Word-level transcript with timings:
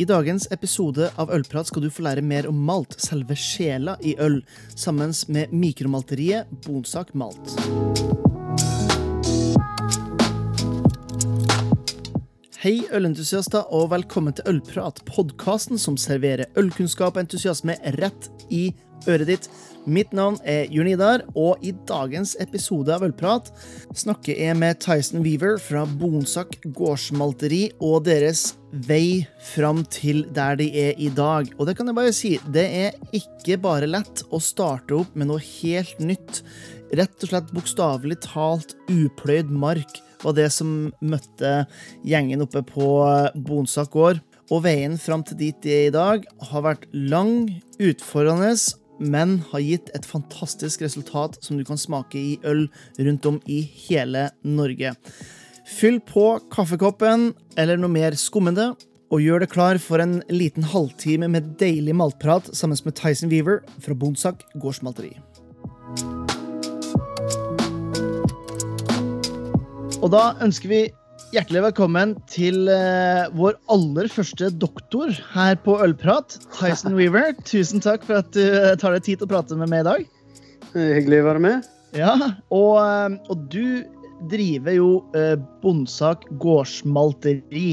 I 0.00 0.04
dagens 0.08 0.46
episode 0.48 1.10
av 1.20 1.28
Ølprat 1.36 1.68
skal 1.68 1.82
du 1.84 1.90
få 1.92 2.06
lære 2.06 2.22
mer 2.24 2.46
om 2.48 2.56
malt, 2.64 2.94
selve 3.04 3.34
sjela 3.36 3.98
i 4.00 4.14
øl, 4.16 4.38
sammen 4.72 5.12
med 5.28 5.52
mikromalteriet 5.52 6.48
Bonsak 6.64 7.10
Malt. 7.12 7.52
Hei, 12.62 12.78
ølentusiaster, 12.96 13.68
og 13.68 13.90
velkommen 13.92 14.38
til 14.38 14.48
Ølprat, 14.54 15.04
podkasten 15.04 15.76
som 15.76 16.00
serverer 16.00 16.48
ølkunnskap 16.56 17.18
og 17.18 17.26
entusiasme 17.26 17.76
rett 18.00 18.32
i 18.48 18.70
øret 19.08 19.30
ditt. 19.30 19.50
Mitt 19.88 20.12
navn 20.12 20.36
er 20.44 20.68
Jørn 20.68 20.90
Idar, 20.92 21.22
og 21.32 21.62
i 21.64 21.72
dagens 21.88 22.34
episode 22.42 22.92
av 22.92 23.04
Ølprat 23.06 23.48
snakker 23.96 24.36
jeg 24.36 24.56
med 24.60 24.80
Tyson 24.84 25.22
Weaver 25.24 25.56
fra 25.62 25.86
Bonsak 25.88 26.58
gårdsmalteri 26.76 27.62
og 27.80 28.04
deres 28.08 28.50
vei 28.86 29.24
fram 29.54 29.80
til 29.88 30.26
der 30.36 30.58
de 30.60 30.68
er 30.82 31.00
i 31.00 31.08
dag. 31.16 31.48
Og 31.56 31.66
det 31.66 31.78
kan 31.78 31.88
jeg 31.88 31.96
bare 31.96 32.12
si, 32.16 32.34
det 32.52 32.66
er 32.82 33.16
ikke 33.16 33.56
bare 33.62 33.88
lett 33.88 34.24
å 34.28 34.42
starte 34.42 34.98
opp 35.00 35.16
med 35.16 35.30
noe 35.30 35.40
helt 35.40 36.02
nytt. 36.04 36.42
Rett 36.92 37.24
og 37.24 37.32
slett 37.32 37.52
bokstavelig 37.54 38.20
talt 38.26 38.76
upløyd 38.90 39.48
mark 39.48 40.00
var 40.20 40.36
det 40.36 40.50
som 40.52 40.90
møtte 41.00 41.64
gjengen 42.04 42.44
oppe 42.44 42.62
på 42.66 42.90
Bonsak 43.46 43.94
gård. 43.94 44.20
Og 44.50 44.64
veien 44.64 44.96
fram 44.98 45.22
til 45.22 45.38
dit 45.38 45.58
de 45.62 45.72
er 45.72 45.88
i 45.88 45.94
dag, 45.94 46.24
har 46.50 46.64
vært 46.66 46.88
lang, 46.92 47.46
utfordrende 47.78 48.50
men 49.00 49.38
har 49.50 49.64
gitt 49.64 49.90
et 49.96 50.06
fantastisk 50.06 50.84
resultat 50.84 51.38
som 51.44 51.58
du 51.58 51.64
kan 51.64 51.80
smake 51.80 52.20
i 52.20 52.38
øl 52.46 52.66
rundt 53.00 53.26
om 53.26 53.40
i 53.48 53.62
hele 53.88 54.28
Norge. 54.44 54.94
Fyll 55.70 56.00
på 56.04 56.34
kaffekoppen 56.52 57.30
eller 57.60 57.80
noe 57.80 57.92
mer 57.92 58.16
skummende, 58.18 58.72
og 59.10 59.24
gjør 59.24 59.42
det 59.42 59.50
klar 59.50 59.78
for 59.82 60.02
en 60.02 60.20
liten 60.30 60.62
halvtime 60.70 61.26
med 61.30 61.56
deilig 61.58 61.96
maltprat 61.98 62.52
sammen 62.54 62.78
med 62.86 62.94
Tyson 62.98 63.32
Weaver 63.32 63.64
fra 63.82 63.96
Bonsak 63.98 64.44
gårdsmalteri. 64.62 65.16
Og 70.00 70.08
da 70.14 70.30
ønsker 70.40 70.70
vi 70.70 70.84
hjertelig 71.30 71.60
velkommen 71.62 72.12
til 72.30 72.64
uh, 72.66 73.28
vår 73.38 73.54
aller 73.70 74.08
første 74.10 74.48
doktor 74.58 75.12
her 75.30 75.54
på 75.62 75.76
Ølprat, 75.84 76.34
Tyson 76.56 76.96
Weaver. 76.98 77.36
Tusen 77.46 77.82
takk 77.82 78.02
for 78.06 78.18
at 78.18 78.32
du 78.34 78.42
uh, 78.42 78.72
tar 78.80 78.96
deg 78.96 79.04
tid 79.06 79.20
til 79.20 79.28
å 79.28 79.30
prate 79.30 79.58
med 79.58 79.70
meg 79.70 79.84
i 79.84 79.86
dag. 79.86 80.08
Hyggelig 80.74 81.20
å 81.22 81.28
være 81.28 81.42
med. 81.44 81.68
Ja, 81.94 82.16
og, 82.50 82.72
uh, 82.82 83.14
og 83.30 83.46
du 83.52 83.86
driver 84.30 84.74
jo 84.74 84.90
Bondsak 85.62 86.26
gårdsmalteri. 86.42 87.70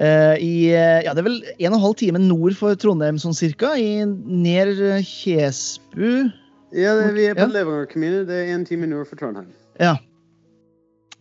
I, 0.00 0.52
ja, 0.68 1.12
det 1.12 1.20
er 1.20 1.26
vel 1.26 1.38
en 1.44 1.70
og 1.70 1.78
en 1.78 1.82
halv 1.84 1.96
time 2.00 2.20
nord 2.20 2.54
for 2.56 2.76
Trondheim, 2.76 3.16
sånn 3.20 3.36
cirka, 3.36 3.72
i 3.76 4.04
Ner 4.04 4.68
Kjesbu. 5.04 6.28
Ja, 6.76 6.92
det, 6.98 7.08
vi 7.16 7.24
er 7.30 7.36
på 7.36 7.46
ja. 7.46 7.50
Levanger 7.56 7.88
kommune. 7.88 8.22
Det 8.28 8.36
er 8.42 8.52
en 8.52 8.68
time 8.68 8.88
nord 8.90 9.08
for 9.08 9.20
Trondheim. 9.20 9.48
Ja, 9.80 9.96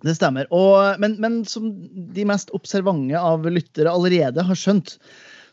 det 0.05 0.15
stemmer. 0.17 0.47
Og, 0.55 0.99
men, 1.01 1.17
men, 1.21 1.41
som 1.49 1.71
de 2.15 2.27
mest 2.27 2.53
observante 2.55 3.19
av 3.19 3.47
lyttere 3.49 3.91
allerede 3.91 4.45
har 4.45 4.59
skjønt, 4.59 4.97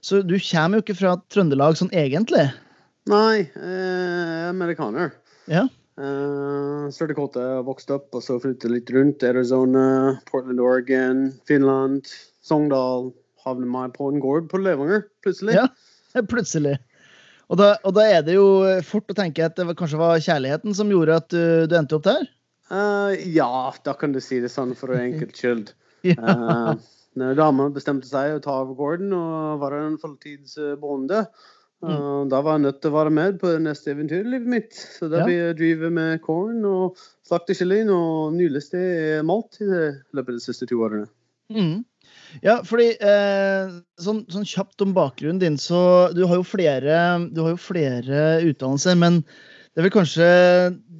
så 0.04 0.22
du 0.22 0.36
kommer 0.38 0.78
jo 0.78 0.84
ikke 0.84 0.98
fra 1.00 1.16
Trøndelag 1.32 1.78
sånn 1.78 1.92
egentlig? 1.96 2.46
Nei, 3.10 3.46
eh, 3.54 4.46
amerikaner. 4.50 5.12
Ja. 5.50 5.66
Uh, 5.96 6.92
Sørtekotte 6.92 7.42
vokste 7.64 7.96
opp, 7.96 8.10
og 8.18 8.24
så 8.24 8.36
flyttet 8.42 8.72
litt 8.72 8.90
rundt. 8.92 9.24
Arizona, 9.24 10.18
Portland, 10.28 10.60
Oregon, 10.60 11.22
Finland, 11.48 12.10
Sogndal. 12.44 13.12
Havnet 13.46 13.70
meg 13.70 13.94
på 13.94 14.10
en 14.10 14.18
gård 14.18 14.48
på 14.50 14.58
Levanger, 14.58 15.04
plutselig. 15.22 15.54
Ja, 15.54 15.68
plutselig. 16.32 16.76
Og 17.46 17.60
da, 17.60 17.76
og 17.86 17.94
da, 17.94 18.06
er 18.10 18.24
det 18.26 18.34
jo 18.34 18.46
fort 18.82 19.12
å 19.12 19.14
tenke 19.14 19.44
at 19.46 19.54
det 19.54 19.76
kanskje 19.78 20.00
var 20.00 20.22
kjærligheten 20.22 20.74
som 20.74 20.90
gjorde 20.90 21.20
at 21.20 21.28
du, 21.30 21.42
du 21.70 21.76
endte 21.78 21.94
opp 21.98 22.08
der? 22.08 22.26
Uh, 22.66 23.14
ja, 23.30 23.72
da 23.86 23.94
kan 23.94 24.14
du 24.14 24.20
si 24.22 24.40
det 24.42 24.50
sånn 24.50 24.74
for 24.78 24.94
enkelt 24.98 25.36
skyld. 25.40 25.74
ja. 26.06 26.16
uh, 26.18 27.34
dama 27.38 27.68
bestemte 27.72 28.08
seg 28.08 28.36
å 28.36 28.40
ta 28.44 28.58
over 28.64 28.76
gården 28.76 29.12
og 29.16 29.62
være 29.62 29.84
en 29.86 29.98
fulltidsbonde, 30.02 31.22
uh, 31.24 31.88
mm. 31.88 32.26
da 32.32 32.42
var 32.42 32.58
jeg 32.58 32.64
nødt 32.66 32.80
til 32.82 32.92
å 32.92 32.96
være 32.98 33.14
med 33.14 33.38
på 33.40 33.54
det 33.54 33.62
neste 33.64 33.94
eventyrlivet 33.94 34.50
mitt. 34.50 34.74
Så 34.76 35.08
da 35.12 35.22
ja. 35.24 35.28
jeg 35.32 35.58
drive 35.60 35.92
med 35.94 36.20
korn 36.26 36.64
og 36.68 37.00
slaktekylling 37.28 37.92
og 37.94 38.34
nyliste 38.36 39.22
malt 39.26 39.60
i 39.62 39.70
løpet 39.70 40.26
av 40.26 40.34
de 40.34 40.42
siste 40.44 40.68
to 40.68 40.82
årene. 40.84 41.08
Mm. 41.54 41.84
Ja, 42.42 42.58
fordi 42.66 42.88
eh, 42.98 43.76
sånn, 44.02 44.24
sånn, 44.32 44.46
kjapt 44.48 44.82
om 44.84 44.92
bakgrunnen 44.96 45.40
din, 45.40 45.58
så 45.60 46.10
du 46.16 46.24
har 46.26 46.40
jo 46.40 46.46
flere, 46.46 46.96
du 47.32 47.42
har 47.44 47.54
jo 47.54 47.60
flere 47.60 48.24
utdannelser, 48.44 48.98
men 48.98 49.22
det 49.76 49.82
er 49.82 49.84
vel 49.90 49.92
kanskje 49.92 50.26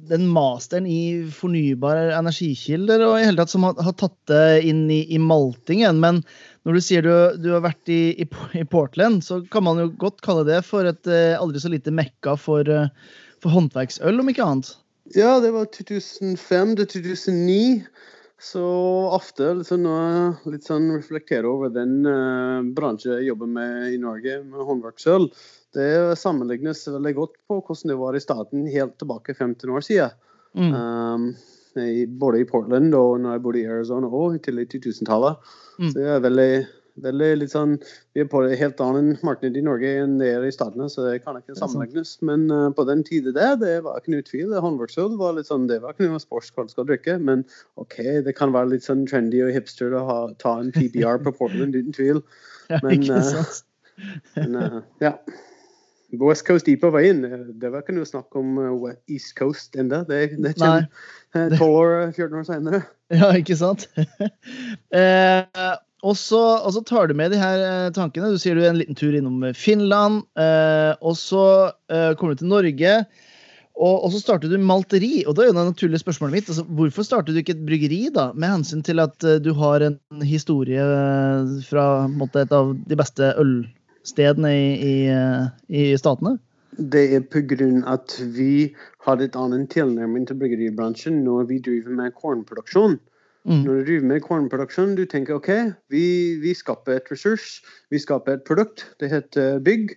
den 0.05 0.27
masteren 0.29 0.85
i 0.85 1.25
fornybare 1.33 2.11
energikilder 2.13 3.01
og 3.07 3.15
i 3.17 3.23
hele 3.25 3.39
tatt 3.39 3.49
som 3.49 3.63
har, 3.65 3.73
har 3.81 3.95
tatt 3.97 4.13
det 4.29 4.67
inn 4.69 4.83
i, 4.93 4.99
i, 5.09 5.17
maltingen. 5.17 5.97
Men 6.03 6.19
når 6.61 6.77
du 6.77 6.83
sier 6.85 7.01
du, 7.01 7.09
du 7.41 7.47
har 7.55 7.63
vært 7.65 7.89
i, 7.89 8.13
i, 8.21 8.27
i, 8.53 8.61
Portland, 8.69 9.23
så 9.25 9.39
kan 9.49 9.65
man 9.65 9.81
jo 9.81 9.87
godt 9.97 10.21
kalle 10.21 10.45
det 10.45 10.61
for 10.67 10.85
et 10.85 11.09
uh, 11.09 11.41
aldri 11.41 11.63
så 11.63 11.73
lite 11.73 11.89
mekka 11.89 12.35
for, 12.37 12.69
uh, 12.69 13.25
for 13.41 13.57
håndverksøl, 13.57 14.21
om 14.21 14.29
ikke 14.29 14.45
annet. 14.45 14.69
Ja, 15.17 15.39
det 15.41 15.55
var 15.57 15.71
2005 15.73 16.77
til 16.77 16.91
2009. 16.93 17.59
Så 18.39 18.63
ofte 19.17 19.49
liksom, 19.57 19.85
litt 20.51 20.67
sånn 20.67 20.91
reflektere 20.93 21.49
over 21.49 21.71
den 21.73 22.03
uh, 22.05 22.61
bransjen 22.77 23.15
jeg 23.17 23.31
jobber 23.31 23.49
med 23.49 23.95
i 23.95 23.99
Norge, 24.01 24.43
med 24.45 24.67
håndverksøl. 24.67 25.25
Det 25.73 25.89
sammenlignes 26.21 26.83
veldig 26.87 27.13
godt 27.17 27.35
på 27.49 27.57
hvordan 27.59 27.93
det 27.93 27.97
var 27.97 28.17
i 28.17 28.21
staten 28.21 28.67
helt 28.69 28.93
tilbake 29.01 29.33
15 29.33 29.73
år 29.73 29.85
siden. 29.85 30.13
Mm. 30.57 30.73
Um, 30.73 31.25
både 32.21 32.41
i 32.41 32.47
Portland 32.49 32.95
og 32.97 33.19
når 33.21 33.35
jeg 33.35 33.43
bodde 33.45 33.59
i 33.61 33.67
Arizona 33.69 34.09
og 34.09 34.37
til 34.45 34.61
2000-tallet. 34.63 35.41
Mm. 35.77 35.89
Så 35.89 35.93
det 35.97 36.07
er 36.09 36.23
veldig, 36.25 36.51
veldig 37.03 37.29
litt 37.41 37.53
sånn 37.53 37.75
Vi 38.15 38.23
er 38.23 38.29
på 38.31 38.41
et 38.45 38.57
helt 38.59 38.81
annet 38.83 39.23
marked 39.25 39.57
i 39.57 39.63
Norge 39.63 39.89
enn 40.01 40.17
det 40.21 40.29
er 40.35 40.45
i 40.45 40.53
statene, 40.53 40.89
så 40.91 41.05
det 41.05 41.21
kan 41.23 41.37
ikke 41.39 41.57
sammenlignes. 41.57 42.15
Men 42.25 42.47
uh, 42.53 42.69
på 42.75 42.87
den 42.89 43.03
tiden 43.07 43.35
der, 43.37 43.55
det 43.61 43.75
var 43.85 43.99
ikke 43.99 44.15
noe 44.15 44.27
tvil. 44.27 44.55
Håndverksøl 44.63 45.17
var 45.19 45.37
litt 45.37 45.49
sånn, 45.49 45.67
det 45.69 45.79
var 45.83 45.95
ikke 45.95 46.09
noe 46.09 46.23
sportskål 46.23 46.71
skal 46.73 46.89
drikke. 46.89 47.17
Men 47.21 47.45
OK, 47.81 47.99
det 48.25 48.35
kan 48.37 48.55
være 48.55 48.73
litt 48.75 48.87
sånn 48.87 49.05
trendy 49.09 49.43
og 49.45 49.53
hipster 49.55 49.95
å 49.97 50.05
ha, 50.07 50.19
ta 50.41 50.57
en 50.61 50.73
PBR 50.75 51.21
på 51.25 51.35
Portland, 51.39 51.77
uten 51.77 51.95
tvil. 51.95 52.23
Men, 52.83 53.05
uh, 53.07 53.59
men 54.35 54.57
uh, 54.59 54.81
ja. 55.01 55.15
West 56.21 56.45
Coast 56.47 56.67
IPA 56.67 56.89
var 56.93 57.05
inn. 57.07 57.23
Det 57.59 57.71
var 57.71 57.81
ikke 57.83 57.95
noe 57.95 58.07
snakk 58.07 58.35
om 58.39 58.59
East 59.09 59.33
Coast 59.39 59.75
ennå. 59.75 60.03
Det, 60.07 60.19
det 60.39 60.53
kommer 60.59 60.85
tolv 61.57 61.63
år, 61.67 61.95
14 62.13 62.37
år 62.39 62.45
senere. 62.47 62.81
Ja, 63.13 63.31
ikke 63.39 63.55
sant? 63.59 63.87
eh, 64.99 65.75
og, 66.07 66.15
så, 66.15 66.41
og, 66.61 66.71
så, 66.75 66.81
tar 66.87 67.09
du 67.09 67.15
med 67.17 67.33
de 67.33 67.39
her 67.41 67.61
eh, 67.63 67.93
tankene. 67.95 68.31
Du 68.31 68.39
sier 68.41 68.55
du 68.55 68.63
er 68.63 68.71
en 68.71 68.79
liten 68.79 68.97
tur 68.97 69.15
innom 69.17 69.43
Finland. 69.57 70.23
Eh, 70.39 70.93
og 71.03 71.17
så 71.19 71.43
eh, 71.91 72.13
kommer 72.15 72.35
du 72.35 72.43
til 72.43 72.53
Norge. 72.53 72.93
Og, 73.77 73.95
og, 74.05 74.07
så 74.13 74.21
starter 74.23 74.49
du 74.49 74.57
malteri. 74.57 75.21
Og 75.27 75.35
da 75.35 75.43
er 75.43 75.51
jo 75.51 75.57
det 75.57 75.65
naturlige 75.67 76.01
spørsmålet 76.01 76.39
mitt. 76.39 76.49
Altså, 76.49 76.65
hvorfor 76.79 77.05
starter 77.05 77.33
du 77.35 77.41
ikke 77.41 77.57
et 77.57 77.65
bryggeri, 77.67 78.01
da? 78.13 78.31
Med 78.33 78.55
hensyn 78.55 78.81
til 78.87 79.03
at 79.03 79.15
uh, 79.27 79.37
du 79.43 79.51
har 79.59 79.85
en 79.85 79.99
historie 80.25 80.87
fra 81.67 81.85
måte, 82.09 82.47
et 82.47 82.55
av 82.55 82.73
de 82.73 82.97
beste 82.97 83.29
ølstedene 83.37 84.53
i, 84.55 84.87
i, 84.87 84.95
i 85.69 85.83
statene? 85.99 86.37
Det 86.77 87.03
er 87.15 87.21
pga. 87.25 87.67
at 87.89 88.17
vi 88.33 88.73
har 89.05 89.21
et 89.21 89.37
annet 89.37 89.69
tilnærming 89.73 90.25
til 90.27 90.37
bryggeribransjen 90.41 91.21
når 91.25 91.47
vi 91.51 91.61
driver 91.61 91.93
med 92.01 92.17
kornproduksjon. 92.17 92.97
Mm. 93.47 93.63
Når 93.63 93.73
du 93.73 93.87
driver 93.87 94.07
med 94.09 94.23
kornproduksjon, 94.25 94.97
du 94.97 95.05
tenker 95.07 95.37
OK, 95.37 95.49
vi, 95.93 96.03
vi 96.43 96.51
skaper 96.57 96.97
et 96.99 97.11
ressurs, 97.11 97.61
vi 97.93 98.01
skaper 98.03 98.35
et 98.35 98.45
produkt. 98.47 98.83
Det 98.99 99.07
heter 99.11 99.61
bygg, 99.63 99.93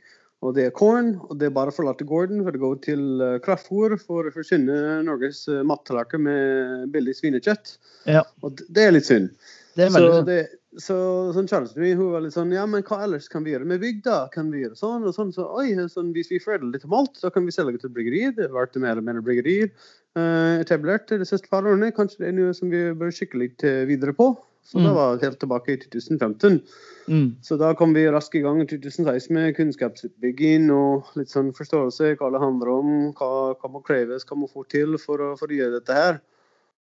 og 0.46 0.54
det 0.54 0.68
er 0.68 0.76
korn. 0.76 1.16
Og 1.26 1.40
det 1.40 1.48
er 1.48 1.56
bare 1.56 1.72
å 1.72 1.74
forlate 1.74 2.06
gården 2.06 2.44
for 2.46 2.54
å 2.54 2.62
gå 2.62 2.70
til 2.86 3.24
eh, 3.26 3.40
kraftfôr 3.42 3.96
for 3.98 4.28
å 4.28 4.34
forsyne 4.34 5.00
Norges 5.08 5.42
eh, 5.50 5.64
mattallerken 5.66 6.22
med 6.28 6.94
billig 6.94 7.16
svinekjøtt. 7.18 7.74
Ja. 8.06 8.22
Og 8.46 8.62
det 8.70 8.86
er 8.86 8.94
litt 8.94 9.10
synd. 9.10 9.34
Det 9.74 9.88
er 9.88 9.94
veldig 9.98 10.38
synd. 10.38 10.56
Så 10.78 10.94
sånn 11.34 11.48
kjæresten 11.50 11.82
min 11.82 11.98
hun 11.98 12.12
var 12.12 12.22
litt 12.22 12.34
sånn 12.36 12.52
Ja, 12.54 12.62
men 12.70 12.84
hva 12.86 13.00
ellers 13.02 13.26
kan 13.26 13.42
vi 13.42 13.50
gjøre 13.50 13.66
med 13.66 13.80
bygg, 13.82 14.04
da? 14.04 14.20
Kan 14.30 14.52
vi 14.54 14.62
gjøre 14.62 14.78
sånn 14.78 15.02
og 15.02 15.16
sånn? 15.16 15.32
Så 15.34 15.48
oi, 15.58 15.72
sånn, 15.90 16.12
hvis 16.14 16.30
vi 16.30 16.38
foredler 16.38 16.76
litt 16.76 16.86
malt, 16.90 17.18
så 17.18 17.32
kan 17.34 17.42
vi 17.42 17.54
selge 17.54 17.74
det 17.74 17.82
til 17.82 17.94
bryggerier. 17.96 18.36
Det 18.36 18.46
ble 18.52 18.84
mer 18.84 19.00
og 19.00 19.08
mer 19.08 19.18
bryggerier 19.26 19.72
etablert 20.18 21.10
de 21.12 21.26
siste 21.28 21.50
par 21.50 21.66
årene. 21.66 21.92
Kanskje 21.94 22.24
det 22.24 22.30
er 22.30 22.38
noe 22.38 22.54
som 22.56 22.70
vi 22.72 22.82
bør 22.98 23.12
kikke 23.14 23.38
litt 23.38 23.64
eh, 23.66 23.84
videre 23.90 24.14
på. 24.16 24.32
Så 24.66 24.78
mm. 24.78 24.84
det 24.86 24.94
var 24.94 25.20
helt 25.22 25.38
tilbake 25.40 25.72
i 25.72 25.78
2015. 25.80 26.60
Mm. 27.08 27.28
Så 27.42 27.56
da 27.58 27.72
kom 27.74 27.94
vi 27.96 28.04
raskt 28.12 28.34
i 28.38 28.42
gang 28.44 28.60
i 28.62 28.66
2016 28.68 29.32
med 29.34 29.54
kunnskapsutbygging 29.56 30.68
og 30.74 31.08
litt 31.18 31.32
sånn 31.32 31.50
forståelse 31.56 32.14
hva 32.20 32.28
det 32.34 32.42
handler 32.42 32.72
om, 32.74 32.90
hva, 33.18 33.30
hva 33.56 33.70
må 33.72 33.80
kreves, 33.86 34.26
hva 34.28 34.36
må 34.38 34.50
få 34.50 34.66
til 34.70 34.98
for 35.00 35.22
å, 35.24 35.32
for 35.40 35.50
å 35.50 35.56
gjøre 35.56 35.80
dette 35.80 35.96
her. 35.96 36.20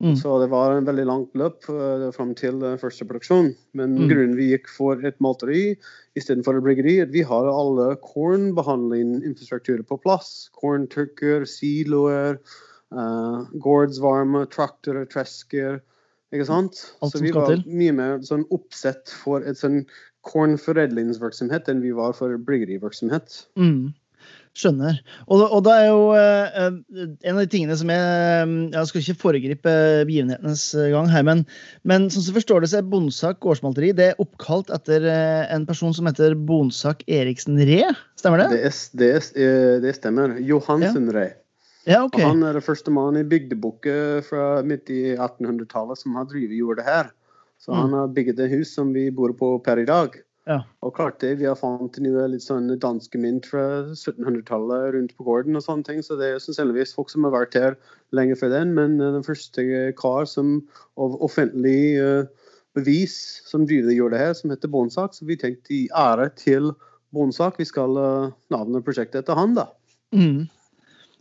Mm. 0.02 0.16
Så 0.18 0.34
det 0.42 0.50
var 0.50 0.74
en 0.74 0.88
veldig 0.88 1.04
langt 1.06 1.36
løp 1.38 1.68
uh, 1.70 2.08
fram 2.16 2.34
til 2.38 2.58
uh, 2.66 2.78
første 2.82 3.06
produksjon. 3.06 3.52
Men 3.78 3.94
Mm. 3.98 4.08
grunnen 4.10 4.36
vi 4.38 4.50
gikk 4.50 4.68
for 4.70 4.98
et 5.06 5.20
malteri 5.22 5.78
istedenfor 6.18 6.58
et 6.58 6.66
bryggeri, 6.66 6.96
at 7.06 7.14
vi 7.14 7.22
har 7.22 7.46
alle 7.46 7.96
kornbehandling-infrastrukturer 8.02 9.86
på 9.86 10.02
plass. 10.02 10.50
Korntørker, 10.58 11.46
siloer, 11.46 12.40
uh, 12.96 13.48
gårdsvarme, 13.64 14.46
traktorer, 14.54 15.08
tresker. 15.12 15.80
Ikke 16.32 16.48
sant? 16.48 16.78
Alt 17.04 17.16
Så 17.16 17.24
vi 17.24 17.34
var 17.36 17.50
til. 17.52 17.64
mye 17.68 17.96
mer 17.96 18.22
sånn 18.24 18.46
oppsett 18.56 19.12
for 19.24 19.44
et 19.44 19.60
sånn 19.60 19.82
kornforedlingsvirksomhet 20.28 21.68
enn 21.72 21.82
vi 21.84 21.92
var 21.98 22.14
for 22.16 22.38
bryggerivirksomhet. 22.46 23.42
Mm. 23.60 23.90
Skjønner. 24.52 24.98
Og, 25.32 25.42
og 25.46 25.62
da 25.64 25.74
er 25.80 25.86
jo 25.88 26.00
eh, 26.20 26.58
eh, 26.60 27.06
en 27.24 27.38
av 27.38 27.40
de 27.40 27.52
tingene 27.54 27.76
som 27.80 27.88
er 27.94 28.02
eh, 28.44 28.50
Jeg 28.74 28.90
skal 28.90 29.02
ikke 29.02 29.22
foregripe 29.22 29.76
begivenhetenes 30.10 30.66
eh, 30.76 30.90
gang 30.92 31.08
her, 31.08 31.24
men, 31.24 31.46
men 31.88 32.10
sånn 32.12 32.26
som 32.26 32.34
jeg 32.34 32.42
forstår 32.42 32.64
det, 32.66 32.72
så 32.74 32.82
er 32.82 32.90
Bonsak 32.92 33.40
gårdsmalteri 33.46 33.94
det 33.96 34.10
er 34.12 34.20
oppkalt 34.24 34.74
etter 34.76 35.08
eh, 35.08 35.46
en 35.56 35.64
person 35.70 35.96
som 35.96 36.10
heter 36.12 36.36
Bonsak 36.36 37.06
Eriksen 37.08 37.60
Ree. 37.64 37.94
Stemmer 38.20 38.44
det? 38.44 38.50
Det, 38.52 38.62
er, 38.68 38.82
det, 39.00 39.12
er, 39.16 39.30
eh, 39.40 39.78
det 39.88 39.96
stemmer. 40.02 40.36
Johansen 40.44 41.08
Rey. 41.16 41.32
Ja, 41.90 42.04
okay. 42.06 42.24
Han 42.28 42.44
er 42.46 42.54
den 42.58 42.66
første 42.66 42.92
mannen 42.94 43.24
i 43.24 43.30
bygdebukket 43.30 44.28
fra 44.28 44.62
midt 44.68 44.92
i 44.94 45.16
1800-tallet 45.16 45.98
som 45.98 46.18
har 46.20 46.28
drevet 46.30 46.58
jorda 46.60 46.86
her. 46.86 47.14
Så 47.62 47.74
Mm. 47.74 47.80
han 47.82 47.94
har 47.94 48.08
bygget 48.08 48.40
et 48.40 48.52
hus 48.52 48.74
som 48.74 48.94
vi 48.94 49.10
bor 49.10 49.34
på 49.34 49.58
per 49.64 49.80
i 49.80 49.86
dag. 49.86 50.18
Ja. 50.50 50.64
Og 50.82 50.96
klart 50.98 51.20
det, 51.22 51.38
vi 51.38 51.46
har 51.46 51.56
fant 51.56 51.98
noe 52.02 52.28
litt 52.28 52.42
sånn 52.42 52.68
danske 52.82 53.18
mynt 53.22 53.46
fra 53.46 53.94
1700-tallet 53.94 54.94
rundt 54.96 55.14
på 55.18 55.26
gården 55.28 55.56
og 55.56 55.62
sånne 55.62 55.86
ting, 55.86 56.02
så 56.02 56.18
det 56.18 56.32
er 56.32 56.40
sannsynligvis 56.42 56.96
folk 56.98 57.12
som 57.14 57.28
har 57.28 57.36
vært 57.36 57.58
her 57.58 57.76
lenge 58.18 58.36
før 58.40 58.50
den, 58.50 58.74
men 58.74 58.98
eh, 59.00 59.12
den 59.14 59.26
første 59.26 59.94
kar 60.00 60.26
som 60.26 60.64
av 60.98 61.18
offentlig 61.22 62.02
uh, 62.02 62.26
bevis 62.74 63.42
som 63.46 63.68
driver 63.70 63.94
jorda 63.94 64.18
her, 64.18 64.34
som 64.34 64.50
heter 64.50 64.72
Bonsak, 64.74 65.14
så 65.14 65.26
vi 65.30 65.38
tenkte 65.38 65.76
i 65.76 65.84
ære 65.94 66.32
til 66.36 66.74
Bonsak, 67.14 67.60
vi 67.62 67.68
skal 67.70 67.94
uh, 68.00 68.34
navne 68.50 68.82
prosjektet 68.82 69.22
etter 69.22 69.38
han 69.38 69.54
da. 69.54 69.68
Mm. 70.16 70.50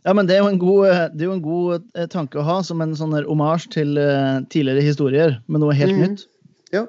Ja, 0.01 0.13
men 0.17 0.25
det 0.25 0.35
er 0.35 0.41
jo 0.41 0.49
en 0.49 0.61
god, 0.61 0.87
eh, 0.89 1.03
det 1.13 1.25
er 1.25 1.29
jo 1.29 1.35
en 1.37 1.45
god 1.45 1.83
eh, 1.93 2.07
tanke 2.09 2.39
å 2.41 2.45
ha 2.47 2.57
som 2.65 2.81
en 2.81 2.95
sånn 2.97 3.13
omasj 3.21 3.67
til 3.75 3.99
eh, 4.01 4.41
tidligere 4.49 4.85
historier, 4.85 5.35
med 5.45 5.61
noe 5.61 5.75
helt 5.77 5.93
mm. 5.97 6.01
nytt. 6.01 6.23
Ja. 6.73 6.87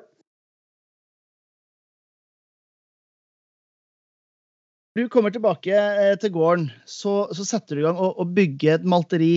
Du 4.97 5.05
kommer 5.12 5.32
tilbake 5.32 5.76
eh, 5.76 6.14
til 6.20 6.32
gården, 6.32 6.70
så, 6.88 7.26
så 7.37 7.44
setter 7.49 7.76
du 7.76 7.82
i 7.82 7.87
gang 7.87 8.00
å, 8.00 8.14
å 8.17 8.29
bygge 8.29 8.79
et 8.79 8.88
malteri. 8.88 9.35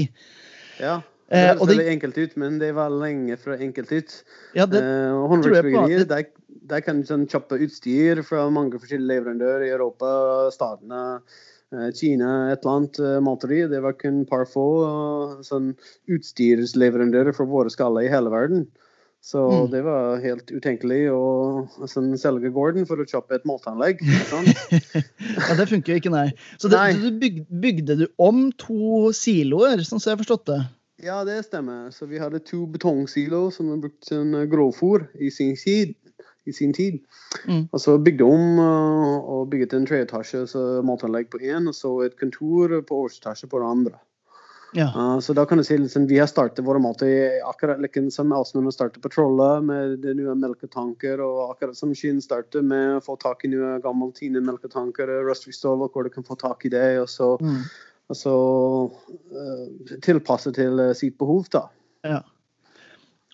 Ja. 0.80 1.02
Det 1.26 1.40
Eh, 1.40 1.48
høres 1.50 1.72
veldig 1.72 1.90
enkelt 1.90 2.18
ut, 2.22 2.34
men 2.38 2.58
det 2.62 2.68
var 2.78 2.92
lenge 2.94 3.34
fra 3.42 3.56
enkelt 3.58 3.90
ut. 3.92 4.12
Ja, 4.54 4.68
det, 4.70 4.78
Eh, 4.78 5.32
tror 5.42 5.56
jeg 5.56 5.74
på. 5.74 5.88
Det, 5.90 6.04
der, 6.12 6.28
der 6.70 6.84
kan 6.86 7.02
du 7.02 7.08
sånn 7.10 7.26
kjøpe 7.26 7.58
utstyr 7.66 8.22
fra 8.22 8.44
mange 8.54 8.78
forskjellige 8.78 9.10
leverandører 9.10 9.66
i 9.66 9.74
Europa, 9.74 10.12
Statene, 10.54 11.02
eh, 11.18 11.42
Kina, 11.96 12.52
et 12.54 12.64
eller 12.64 12.78
annet 12.80 13.00
eh, 13.04 13.20
malteri. 13.24 13.62
Det 13.72 13.82
var 13.84 13.96
kun 14.00 14.24
par 14.30 14.46
få 14.50 14.66
eh, 14.88 15.44
sånn 15.48 15.74
utstyrsleverandører 16.12 17.36
for 17.36 17.50
våre 17.50 17.72
skaller 17.74 18.06
i 18.08 18.12
hele 18.12 18.32
verden. 18.34 18.68
Så 19.26 19.42
Mm. 19.50 19.72
det 19.72 19.80
var 19.82 20.20
helt 20.22 20.52
utenkelig 20.54 21.00
å 21.10 21.66
sånn, 21.90 22.12
selge 22.22 22.52
gården 22.54 22.86
for 22.86 23.02
å 23.02 23.08
kjøpe 23.10 23.34
et 23.40 23.46
malteanlegg. 23.50 24.04
ja, 24.70 25.56
det 25.58 25.66
funker 25.72 25.96
jo 25.96 25.98
ikke, 26.04 26.12
nei. 26.14 26.28
Så 26.62 26.70
det, 26.70 26.78
Nei. 26.78 26.94
du 26.94 27.10
bygde, 27.24 27.46
bygde 27.64 27.96
du 28.04 28.06
om 28.22 28.52
to 28.62 29.10
siloer, 29.18 29.82
sånn 29.82 29.98
som 29.98 30.12
jeg 30.12 30.18
har 30.20 30.22
forstått 30.22 30.46
det? 30.52 30.60
Ja, 31.06 31.24
det 31.26 31.40
stemmer. 31.48 31.90
Så 31.92 32.06
vi 32.08 32.22
hadde 32.22 32.40
to 32.46 32.68
betongsiloer 32.72 33.50
som 33.52 33.74
var 33.74 33.82
brukt 33.88 34.06
som 34.08 34.30
grovfòr 34.52 35.08
i 35.18 35.32
sin 35.34 35.58
tid. 35.58 35.96
I 36.46 36.54
sin 36.54 36.74
tid. 36.74 37.00
Mm. 37.50 37.68
Så 37.78 37.98
bygde 37.98 38.24
om 38.24 38.60
uh, 38.60 39.16
og 39.36 39.48
bygget 39.50 39.74
en 39.74 39.88
treetasje 39.90 40.46
så 40.52 40.66
matanlegg 40.86 41.32
på 41.34 41.42
én, 41.42 41.66
og 41.70 41.74
så 41.76 41.94
et 42.06 42.20
kontor 42.20 42.82
på 42.86 43.00
overetasje 43.06 43.50
på 43.50 43.62
det 43.62 43.70
andre. 43.70 43.98
Ja. 44.76 44.90
Uh, 44.92 45.20
så 45.24 45.34
da 45.34 45.46
kan 45.48 45.58
du 45.58 45.64
si 45.64 45.78
liksom, 45.78 46.06
vi 46.10 46.20
har 46.20 46.30
startet 46.30 46.66
våre 46.68 46.82
måter 46.84 47.40
akkurat 47.48 47.82
like 47.82 48.04
som 48.12 48.34
Asmund 48.36 48.74
startet 48.74 49.02
på 49.02 49.10
Trollet, 49.10 49.64
med 49.64 49.98
det 50.04 50.14
nye 50.20 50.36
melketanker, 50.36 51.24
og 51.24 51.56
akkurat 51.56 51.78
som 51.80 51.96
Skien 51.96 52.22
startet 52.22 52.66
med 52.66 52.98
å 52.98 53.02
få 53.06 53.18
tak 53.22 53.46
i 53.46 53.54
nye 53.54 53.80
gamle 53.84 54.12
Tine 54.14 54.44
melketanker, 54.44 55.10
rustfree 55.26 55.56
Stove, 55.56 55.90
hvor 55.90 56.06
du 56.06 56.14
kan 56.14 56.28
få 56.28 56.38
tak 56.38 56.66
i 56.66 56.74
det, 56.76 57.00
og 57.02 57.10
så, 57.10 57.36
Mm. 57.42 57.66
og 58.10 58.16
så 58.22 58.38
uh, 59.34 59.98
tilpasse 60.06 60.54
til 60.54 60.82
sitt 60.94 61.18
behov, 61.18 61.50
da. 61.50 61.68
ja. 62.04 62.22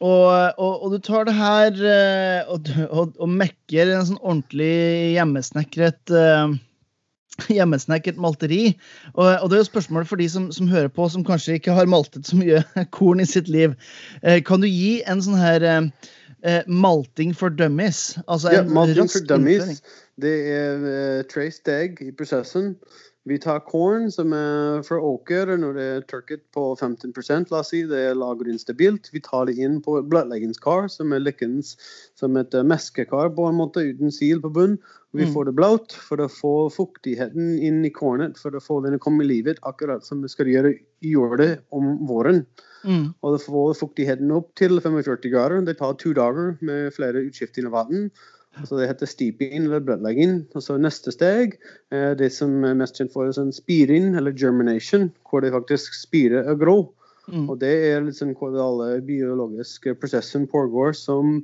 Og, 0.02 0.58
og, 0.58 0.82
og 0.82 0.94
du 0.96 0.98
tar 1.06 1.28
det 1.28 1.36
her 1.38 1.78
eh, 1.86 2.50
og, 2.50 3.14
og, 3.20 3.28
mekker 3.30 3.92
en 3.94 4.08
sånn 4.10 4.22
ordentlig 4.24 5.14
hjemmesnekret 5.14 6.14
eh, 6.18 6.56
hjemmesnekret 7.58 8.18
malteri. 8.22 8.64
Og, 9.14 9.28
og 9.28 9.52
det 9.52 9.58
er 9.60 9.62
jo 9.62 9.70
spørsmålet 9.70 10.10
for 10.10 10.22
de 10.22 10.30
som, 10.32 10.50
som 10.56 10.72
hører 10.72 10.90
på, 10.94 11.06
som 11.14 11.26
kanskje 11.28 11.60
ikke 11.60 11.76
har 11.78 11.92
maltet 11.92 12.26
så 12.30 12.40
mye 12.40 12.64
korn 12.98 13.22
i 13.22 13.30
sitt 13.30 13.52
liv. 13.52 13.78
Eh, 14.26 14.42
kan 14.46 14.66
du 14.66 14.70
gi 14.70 15.04
en 15.06 15.22
sånn 15.22 15.38
her 15.38 15.68
eh, 15.70 16.64
malting 16.66 17.36
for 17.38 17.54
dummies? 17.54 18.18
Altså 18.26 18.56
Ja, 18.58 18.66
Malting 18.66 19.12
for 19.12 19.30
dummies. 19.30 19.62
innføring. 19.62 20.00
Det 20.22 20.34
er 20.54 20.82
uh, 20.84 21.22
tre 21.26 21.48
steg 21.54 22.02
i 22.04 22.12
prosessen. 22.14 22.76
Vi 23.30 23.38
tar 23.38 23.60
korn 23.68 24.08
som 24.10 24.32
er 24.34 24.82
fra 24.82 24.98
åker 24.98 25.52
når 25.62 25.76
det 25.78 25.84
er 25.86 26.06
tørket 26.10 26.42
på 26.56 26.64
15 26.74 27.12
la 27.52 27.60
oss 27.60 27.70
si. 27.70 27.84
Det 27.86 28.00
er 28.10 28.18
lagret 28.18 28.50
instabilt. 28.50 29.12
Vi 29.14 29.22
tar 29.22 29.46
det 29.46 29.60
inn 29.62 29.78
på 29.86 30.00
et 30.00 30.08
bløtleggingskar 30.10 30.90
som 30.90 31.14
er 31.14 31.22
likens 31.22 31.76
som 32.18 32.38
et 32.42 32.54
uh, 32.58 32.64
meskekar 32.66 33.30
på 33.38 33.46
en 33.46 33.60
måte, 33.60 33.86
uten 33.86 34.10
sil 34.10 34.42
på 34.42 34.50
bunn. 34.50 34.80
Vi 35.14 35.26
Mm. 35.26 35.34
får 35.34 35.46
det 35.46 35.56
bløt 35.56 35.92
for 35.92 36.18
å 36.18 36.30
få 36.32 36.72
fuktigheten 36.72 37.60
inn 37.60 37.86
i 37.86 37.92
kornet, 37.92 38.40
for 38.40 38.50
å 38.56 38.64
få 38.64 38.82
den 38.82 38.96
å 38.96 39.00
komme 39.00 39.24
i 39.24 39.28
livet, 39.28 39.60
akkurat 39.62 40.06
som 40.06 40.22
vi 40.22 40.30
skal 40.32 40.48
gjøre 40.48 40.74
i 41.04 41.12
jorda 41.12 41.60
om 41.72 42.08
våren. 42.08 42.46
Mm. 42.86 43.14
Og 43.22 43.38
det 43.38 43.46
får 43.46 43.76
fuktigheten 43.78 44.32
opp 44.32 44.56
til 44.56 44.80
45 44.80 45.30
grader. 45.30 45.62
Det 45.62 45.78
tar 45.78 45.94
to 45.94 46.14
dager 46.14 46.58
med 46.62 46.94
flere 46.94 47.22
utskifter 47.28 47.68
av 47.68 47.72
vann. 47.72 48.10
Så 48.68 48.78
det 48.78 48.90
heter 48.90 49.08
steeping 49.08 49.54
eller 49.64 49.84
bløtlegging. 49.84 50.42
Og 50.56 50.64
så 50.66 50.76
neste 50.80 51.14
steg 51.16 51.56
er 51.96 52.18
det 52.20 52.32
som 52.36 52.66
er 52.68 52.78
mest 52.78 53.00
kjent 53.00 53.14
for 53.14 53.32
sånn 53.36 53.54
spiring 53.56 54.12
eller 54.20 54.36
germination, 54.36 55.10
hvor 55.30 55.44
det 55.44 55.54
faktisk 55.56 55.96
spirer 55.96 56.50
og 56.52 56.64
grå. 56.64 56.78
Mm. 57.32 57.46
Og 57.48 57.60
det 57.62 57.72
er 57.92 58.04
liksom 58.04 58.34
hvor 58.36 58.56
alle 58.60 58.96
biologiske 59.08 59.94
prosessene 60.02 60.50
pågår 60.52 60.96
som 60.98 61.38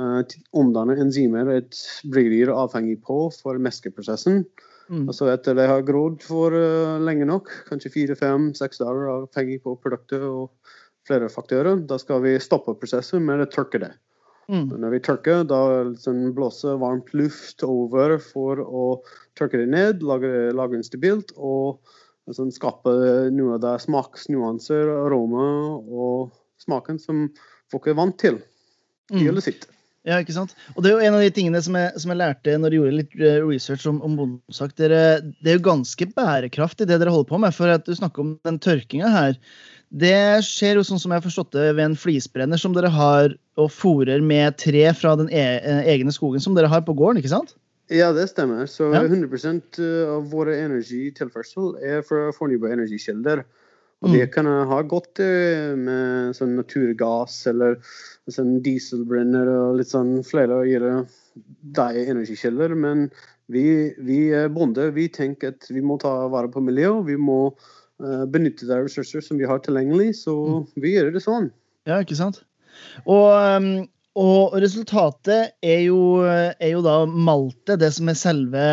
uh, 0.00 0.20
omdanner 0.52 1.00
enzymer 1.00 1.48
et 1.54 1.78
er 2.04 2.52
avhengig 2.52 2.98
på 3.06 3.22
for 3.40 3.56
meskeprosessen. 3.62 4.44
Mm. 4.90 5.06
Og 5.06 5.14
så 5.14 5.30
etter 5.30 5.54
det 5.56 5.68
har 5.70 5.86
grodd 5.86 6.20
for 6.26 6.52
uh, 6.52 6.98
lenge 7.00 7.28
nok, 7.30 7.48
kanskje 7.70 7.94
fire, 7.94 8.18
fem, 8.18 8.50
seks 8.58 8.82
dager, 8.82 9.08
avhengig 9.14 9.62
på 9.64 9.78
produktet 9.80 10.26
og 10.26 10.50
flere 11.08 11.30
faktorer, 11.32 11.80
da 11.88 11.96
skal 11.98 12.20
vi 12.26 12.36
stoppe 12.42 12.74
prosessen 12.76 13.24
med 13.24 13.40
å 13.40 13.48
tørke 13.50 13.80
det. 13.80 13.94
Mm. 14.50 14.66
Når 14.82 14.94
vi 14.96 15.00
tørker, 15.06 15.44
da 15.46 15.60
liksom 15.92 16.32
blåser 16.34 16.78
varmt 16.82 17.12
luft 17.14 17.62
over 17.62 18.16
for 18.18 18.58
å 18.58 18.84
tørke 19.38 19.60
det 19.60 19.68
ned, 19.70 20.02
lage, 20.02 20.50
lage 20.56 20.80
det 20.80 20.88
stabilt 20.88 21.30
og 21.36 21.78
liksom 22.26 22.50
skape 22.54 22.94
noe 23.34 23.56
av 23.56 23.62
det 23.62 23.76
smaksnyanser, 23.86 24.90
aroma 25.06 25.46
og 25.78 26.32
smaken 26.62 26.98
som 27.02 27.28
folk 27.70 27.86
er 27.86 27.98
vant 28.00 28.18
til 28.18 28.42
Mm. 29.10 29.24
ølet 29.26 29.42
sitt. 29.42 29.64
Ja, 30.08 30.16
ikke 30.22 30.32
sant? 30.32 30.54
Og 30.72 30.80
det 30.80 30.90
er 30.90 30.94
jo 30.96 31.08
en 31.10 31.16
av 31.18 31.20
de 31.20 31.32
tingene 31.36 31.60
som 31.60 31.74
jeg, 31.76 31.90
som 32.00 32.12
jeg 32.12 32.20
lærte 32.22 32.54
når 32.56 32.72
jeg 32.72 32.80
gjorde 32.80 32.96
litt 32.96 33.16
eh, 33.20 33.40
research 33.44 33.84
om, 33.90 33.98
om 34.06 34.14
bondesak. 34.16 34.72
Dere, 34.80 35.02
det 35.44 35.52
er 35.52 35.58
jo 35.58 35.66
ganske 35.66 36.08
bærekraftig 36.16 36.88
det 36.88 36.96
dere 37.02 37.12
holder 37.12 37.28
på 37.28 37.40
med. 37.42 37.52
For 37.56 37.72
at 37.72 37.84
du 37.84 37.92
snakker 37.96 38.24
om 38.24 38.32
den 38.48 38.56
tørkinga 38.64 39.10
her. 39.12 39.36
Det 39.90 40.40
skjer 40.46 40.78
jo 40.78 40.86
sånn 40.86 41.02
som 41.02 41.12
jeg 41.12 41.20
har 41.20 41.26
forstått 41.26 41.52
det 41.52 41.66
ved 41.74 41.84
en 41.84 41.98
flisbrenner 41.98 42.60
som 42.62 42.72
dere 42.76 42.92
har 42.94 43.34
og 43.60 43.72
fòrer 43.74 44.22
med 44.24 44.56
tre 44.62 44.86
fra 44.96 45.16
den 45.20 45.28
e 45.28 45.44
eh, 45.58 45.82
egne 45.92 46.14
skogen 46.16 46.40
som 46.40 46.56
dere 46.56 46.70
har 46.70 46.86
på 46.86 46.96
gården, 46.96 47.20
ikke 47.20 47.34
sant? 47.34 47.52
Ja, 47.90 48.12
det 48.14 48.28
stemmer. 48.30 48.70
Så 48.70 48.88
Ja. 48.94 49.02
100% 49.02 49.82
av 50.14 50.30
våre 50.30 50.54
energitilførsel 50.62 51.74
er 51.82 52.04
fra 52.06 52.30
fornybare 52.32 52.78
energikilder. 52.78 53.42
Og 54.00 54.08
Mm. 54.08 54.14
det 54.16 54.32
kan 54.32 54.46
ha 54.46 54.80
godt 54.82 55.20
eh, 55.20 55.74
med 55.76 56.32
sånn 56.36 56.54
naturgass 56.56 57.46
eller 57.50 57.76
sånn 58.32 58.62
dieselbrenner 58.64 59.48
og 59.52 59.76
litt 59.76 59.90
sånn 59.90 60.22
flere 60.24 60.62
energikilder. 60.64 62.72
Men 62.74 63.10
vi, 63.52 63.92
vi 63.98 64.20
bonde. 64.48 64.88
Vi 64.96 65.08
tenker 65.12 65.52
at 65.52 65.68
vi 65.68 65.82
må 65.84 65.98
ta 66.00 66.14
vare 66.32 66.48
på 66.48 66.62
miljøet. 66.64 67.04
Vi 67.10 67.18
må 67.20 67.52
eh, 68.00 68.24
benytte 68.24 68.64
de 68.70 68.80
ressurser 68.86 69.20
som 69.20 69.36
vi 69.36 69.44
har 69.44 69.60
tilgjengelig. 69.60 70.14
Så 70.24 70.64
vi 70.80 70.96
gjør 70.96 71.12
det 71.12 71.24
sånn. 71.26 71.52
Ja, 71.84 72.00
ikke 72.00 72.16
sant? 72.16 72.40
Og, 73.04 73.36
um, 73.36 73.84
og 74.16 74.56
resultatet 74.62 75.52
er 75.60 75.80
jo, 75.84 76.24
er 76.24 76.72
jo 76.72 76.80
da 76.86 77.02
maltet, 77.04 77.82
det 77.82 77.92
som 77.92 78.08
er 78.08 78.16
selve 78.18 78.66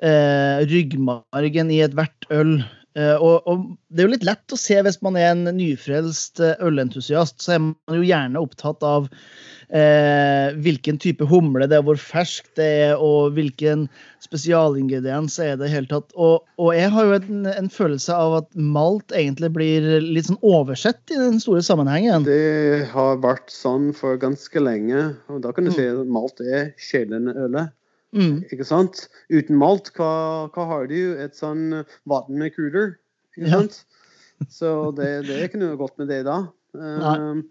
eh, 0.00 0.64
ryggmargen 0.70 1.70
i 1.72 1.80
ethvert 1.84 2.28
øl. 2.34 2.56
Uh, 2.94 3.16
og, 3.18 3.48
og, 3.50 3.62
det 3.90 4.04
er 4.04 4.06
jo 4.06 4.12
litt 4.12 4.26
lett 4.26 4.54
å 4.54 4.58
se 4.60 4.76
hvis 4.86 5.00
man 5.02 5.16
er 5.18 5.32
en 5.32 5.48
nyfrelst 5.56 6.38
ølentusiast, 6.62 7.40
så 7.42 7.56
er 7.56 7.64
man 7.64 7.98
jo 7.98 8.06
gjerne 8.06 8.38
opptatt 8.38 8.86
av 8.86 9.08
uh, 9.10 10.48
hvilken 10.62 11.00
type 11.02 11.26
humle 11.26 11.66
det 11.66 11.80
er, 11.80 11.86
hvor 11.86 11.98
fersk 11.98 12.52
det 12.58 12.68
er, 12.84 12.94
og 13.02 13.34
hvilken 13.34 13.88
spesialingrediens 14.22 15.40
er 15.42 15.58
det 15.58 15.68
i 15.68 15.74
hele 15.74 15.90
tatt. 15.90 16.14
Og, 16.14 16.46
og, 16.60 16.70
jeg 16.76 16.92
har 16.94 17.10
jo 17.10 17.18
en, 17.18 17.44
en, 17.50 17.70
følelse 17.72 18.14
av 18.14 18.38
at 18.40 18.50
malt 18.54 19.14
egentlig 19.14 19.50
blir 19.56 19.88
litt 20.04 20.30
sånn 20.30 20.42
oversett 20.46 21.02
i 21.10 21.18
den 21.18 21.40
store 21.42 21.64
sammenhengen. 21.66 22.26
Det 22.28 22.86
har 22.94 23.22
vært 23.24 23.50
sånn 23.52 23.90
for 23.96 24.20
ganske 24.22 24.62
lenge, 24.62 25.14
og 25.26 25.42
da 25.44 25.54
kan 25.54 25.66
du 25.66 25.74
mm. 25.74 25.78
si 25.78 25.88
at 25.90 26.14
malt 26.14 26.44
er 26.46 26.70
sjelende 26.78 27.34
ølet. 27.46 27.74
Mm. 28.14 28.44
Ikke 28.54 28.66
sant? 28.66 29.08
Uten 29.32 29.58
malt, 29.58 29.90
hva, 29.98 30.46
hva, 30.54 30.66
har 30.70 30.88
du? 30.90 31.14
Et 31.20 31.34
sånn 31.36 31.82
vann 32.10 32.30
med 32.40 32.54
kuler. 32.54 32.94
Ikke 33.34 33.50
ja. 33.50 33.60
sant? 33.60 33.82
Så 34.50 34.92
det, 34.98 35.26
det, 35.28 35.36
er 35.36 35.48
ikke 35.48 35.62
noe 35.62 35.78
godt 35.80 35.98
med 36.00 36.10
det 36.12 36.22
da. 36.26 36.44
Um, 36.74 37.44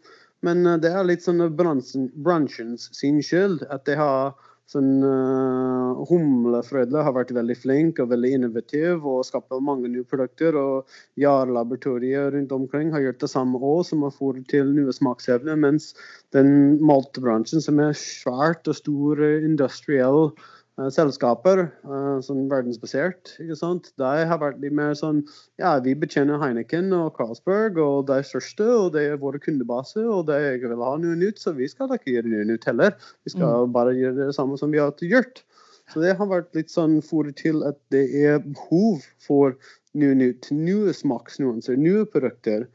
men 0.44 0.66
det 0.84 0.92
er 0.92 1.06
litt 1.08 1.24
sånn 1.24 1.44
bransjens 1.56 2.90
sin 2.96 3.22
skyld 3.24 3.64
at 3.72 3.86
det 3.88 3.96
har 4.00 4.34
sånn 4.72 5.04
uh, 5.04 6.00
Humlefrødle 6.10 7.04
har 7.06 7.16
vært 7.16 7.34
veldig 7.36 7.58
flink 7.60 8.00
og 8.02 8.10
veldig 8.14 8.32
innovativ 8.38 9.04
og 9.10 9.26
skapt 9.28 9.54
mange 9.62 9.92
nye 9.92 10.08
produkter. 10.08 10.58
Og 10.58 10.90
JAR-laboratoriet 11.20 12.34
rundt 12.36 12.56
omkring 12.56 12.94
har 12.96 13.04
gjort 13.04 13.22
det 13.26 13.32
samme 13.34 13.60
òg, 13.60 13.84
som 13.90 14.08
har 14.08 14.16
fått 14.16 14.46
til 14.54 14.74
nye 14.74 14.96
smaksevner. 14.96 15.60
Mens 15.60 15.92
den 16.36 16.80
maltbransjen, 16.82 17.64
som 17.64 17.82
er 17.84 17.96
svært 17.98 18.68
og 18.72 18.80
stor 18.80 19.24
industriell 19.36 20.32
Eh, 20.32 20.63
selskaper, 20.74 21.68
uh, 21.86 22.18
sånn 22.26 22.48
verdensbasert. 22.50 23.36
ikke 23.44 23.58
sant? 23.58 23.92
De 24.02 24.10
har 24.26 24.40
vært 24.42 24.62
litt 24.64 24.74
mer 24.74 24.96
sånn 24.98 25.22
Ja, 25.62 25.76
vi 25.80 25.94
betjener 25.94 26.42
Heineken 26.42 26.90
og 26.98 27.14
Carlsberg, 27.18 27.78
og 27.78 28.08
de 28.10 28.20
største, 28.26 28.66
og 28.66 28.94
det 28.96 29.04
er 29.06 29.22
våre 29.22 29.40
kundebase, 29.40 30.02
og 30.02 30.28
de 30.32 30.40
vil 30.64 30.82
ha 30.82 30.94
noe 30.98 31.20
nytt, 31.20 31.40
så 31.40 31.54
vi 31.54 31.70
skal 31.70 31.94
ikke 31.94 32.16
gjøre 32.16 32.32
noe 32.32 32.48
nytt 32.50 32.66
heller. 32.66 32.98
Vi 33.24 33.36
skal 33.36 33.68
mm. 33.68 33.76
bare 33.76 33.94
gjøre 33.98 34.18
det 34.24 34.38
samme 34.38 34.58
som 34.58 34.74
vi 34.74 34.82
har 34.82 34.96
gjort. 34.98 35.44
Så 35.92 36.02
det 36.02 36.16
har 36.18 36.30
vært 36.32 36.56
litt 36.58 36.72
sånn 36.74 37.02
fòret 37.06 37.38
til 37.44 37.62
at 37.68 37.78
det 37.94 38.08
er 38.18 38.40
behov 38.42 39.04
for 39.22 39.54
noe 40.00 40.18
nytt. 40.18 40.50
Nye 40.56 40.96
smaksnuanser, 40.96 41.78
nye 41.78 42.08
produkter. 42.10 42.66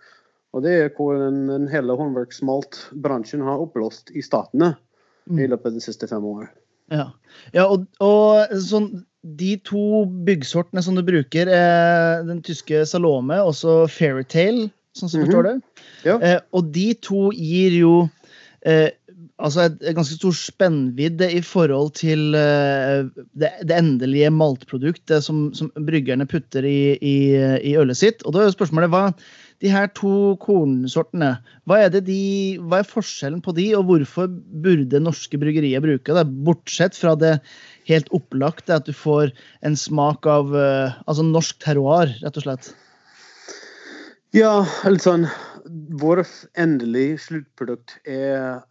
Og 0.54 0.62
det 0.64 0.76
er 0.76 0.94
hvor 0.94 1.18
den, 1.18 1.46
den 1.50 1.66
hele 1.72 1.96
håndverksmaltbransjen 1.98 3.42
har 3.44 3.64
oppblåst 3.64 4.12
i 4.14 4.22
statene 4.24 4.76
mm. 5.26 5.40
i 5.40 5.50
løpet 5.50 5.72
av 5.72 5.80
de 5.80 5.84
siste 5.84 6.08
fem 6.10 6.24
årene. 6.24 6.52
Ja, 6.94 7.10
ja 7.56 7.66
og, 7.68 7.86
og 8.04 8.58
sånn, 8.64 8.90
de 9.38 9.56
to 9.66 10.04
byggsortene 10.26 10.82
som 10.84 10.96
du 10.98 11.02
bruker, 11.06 11.50
er 11.50 12.22
den 12.28 12.42
tyske 12.46 12.84
Salome 12.88 13.40
og 13.44 13.54
så 13.58 13.80
Fairytale, 13.90 14.68
sånn 14.96 15.10
som 15.10 15.20
jeg 15.20 15.28
forstår 15.28 15.48
det. 15.48 15.56
Ja. 16.06 16.16
Eh, 16.22 16.38
og 16.56 16.70
de 16.74 16.88
to 17.04 17.28
gir 17.34 17.74
jo 17.76 17.92
eh, 18.66 18.88
altså 19.38 19.66
et, 19.66 19.76
et, 19.82 19.94
ganske 19.96 20.16
stor 20.18 20.34
spennvidde 20.36 21.28
i 21.34 21.42
forhold 21.44 21.92
til 21.98 22.34
eh, 22.38 23.06
det, 23.38 23.52
det, 23.62 23.76
endelige 23.76 24.30
maltproduktet 24.34 25.24
som, 25.24 25.48
som 25.54 25.70
bryggerne 25.86 26.26
putter 26.30 26.66
i, 26.66 26.96
i, 26.98 27.18
i, 27.36 27.76
ølet 27.78 28.00
sitt. 28.00 28.24
Og 28.24 28.34
da 28.34 28.42
er 28.42 28.50
jo 28.50 28.56
spørsmålet 28.58 28.92
hva 28.94 29.04
de 29.62 29.70
her 29.72 29.88
to 29.98 30.36
kornsortene, 30.42 31.32
hva 31.66 31.80
er, 31.82 31.94
de, 32.06 32.18
hva 32.62 32.80
er, 32.82 32.86
forskjellen 32.86 33.40
på 33.42 33.54
de, 33.56 33.66
og 33.78 33.88
hvorfor 33.88 34.28
burde 34.62 35.00
norske 35.02 35.40
bryggerier 35.40 35.82
bruke 35.82 36.14
det? 36.14 36.26
Bortsett 36.46 36.98
fra 36.98 37.16
det 37.18 37.38
helt 37.90 38.10
opplagte 38.14 38.76
at 38.78 38.86
du 38.86 38.94
får 38.94 39.32
en 39.66 39.78
smak 39.78 40.28
av 40.30 40.54
uh, 40.54 40.94
altså 41.10 41.26
norsk 41.26 41.58
terroir, 41.64 42.14
rett 42.22 42.38
og 42.38 42.46
slett. 42.46 42.70
Ja, 44.36 44.62
litt 44.86 45.06
sånn 45.06 45.26
Vårt 46.00 46.30
endelige 46.56 47.18
sluttprodukt 47.20 47.94
er 48.08 48.62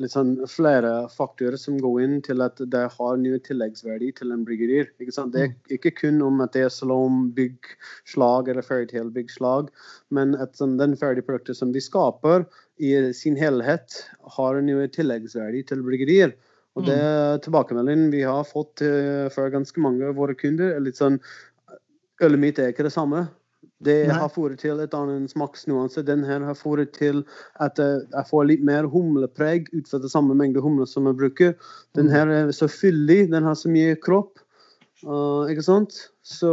litt 0.00 0.12
sånn 0.12 0.34
flere 0.50 1.06
faktorer 1.12 1.56
som 1.60 1.78
går 1.80 2.00
inn 2.04 2.16
til 2.24 2.44
at 2.44 2.60
det 2.72 2.82
har 2.94 3.20
ny 3.20 3.34
tilleggsverdi 3.46 4.10
til 4.18 4.34
en 4.34 4.44
bryggerier. 4.46 4.90
Det 4.98 5.08
er 5.08 5.50
mm. 5.52 5.56
ikke 5.76 5.94
kun 6.00 6.20
om 6.24 6.42
at 6.44 6.54
det 6.56 6.66
er 6.66 6.72
salom 6.74 7.30
byggslag 7.36 8.50
eller 8.52 8.66
fairytale 8.66 9.12
byggslag, 9.14 9.70
men 10.12 10.36
at 10.36 10.56
sånn, 10.60 10.78
den 10.80 10.96
ferdige 11.00 11.28
produktet 11.28 11.60
som 11.60 11.72
vi 11.72 11.84
skaper 11.84 12.46
i 12.82 12.94
sin 13.16 13.38
helhet, 13.38 14.02
har 14.36 14.58
en 14.58 14.68
ny 14.68 14.88
tilleggsverdi 14.92 15.64
til 15.70 15.84
bryggerier. 15.86 16.36
Og 16.76 16.88
det 16.88 16.98
mm. 16.98 17.44
tilbakemeldingen 17.44 18.12
vi 18.12 18.24
har 18.24 18.44
fått 18.48 18.84
uh, 18.84 19.28
fra 19.32 19.50
ganske 19.52 19.80
mange 19.84 20.08
av 20.08 20.16
våre 20.20 20.36
kunder, 20.38 20.74
er 20.76 20.84
litt 20.84 21.00
sånn 21.00 21.20
Ølet 22.22 22.38
mitt 22.38 22.58
er 22.60 22.70
ikke 22.70 22.84
det 22.86 22.92
samme. 22.94 23.24
Det 23.82 23.96
Nei. 24.08 24.16
har 24.20 24.30
fått 24.30 24.60
til 24.62 24.80
et 24.82 24.94
annet 24.94 25.32
smaksnuanse. 25.32 26.04
Den 26.06 26.22
her 26.26 26.44
har 26.46 26.56
fått 26.58 26.94
til 26.98 27.24
at 27.62 27.80
eh, 27.82 28.04
jeg 28.12 28.28
får 28.30 28.48
litt 28.50 28.64
mer 28.66 28.86
humlepreg 28.90 29.68
ut 29.74 29.90
fra 29.90 30.00
det 30.02 30.12
samme 30.12 30.36
mengde 30.38 30.62
humle 30.62 30.86
som 30.86 31.08
jeg 31.10 31.18
bruker. 31.18 31.54
Den 31.98 32.10
mm. 32.10 32.14
her 32.14 32.32
er 32.36 32.54
så 32.56 32.70
fyldig, 32.70 33.26
den 33.32 33.48
har 33.48 33.58
så 33.58 33.72
mye 33.72 33.96
kropp. 33.98 34.42
Uh, 35.02 35.50
ikke 35.50 35.64
sant? 35.66 35.96
Så, 36.22 36.52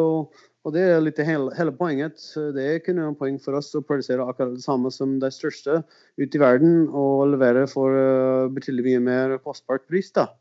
og 0.66 0.74
det 0.74 0.82
er 0.82 1.04
litt 1.04 1.20
hele, 1.22 1.52
hele, 1.58 1.74
poenget. 1.78 2.18
Det 2.56 2.64
er 2.64 2.80
ikke 2.80 2.96
noe 2.98 3.14
poeng 3.18 3.38
for 3.42 3.60
oss 3.60 3.70
å 3.78 3.84
produsere 3.86 4.26
akkurat 4.26 4.56
det 4.56 4.66
samme 4.66 4.90
som 4.94 5.20
de 5.22 5.30
største 5.34 5.84
ute 6.18 6.34
i 6.34 6.42
verden, 6.42 6.88
og 6.90 7.30
levere 7.36 7.68
for 7.70 7.94
uh, 7.94 8.50
betydelig 8.54 8.88
mye 8.88 9.04
mer 9.06 9.38
kostbart 9.46 9.86
pris 9.90 10.10
da, 10.16 10.32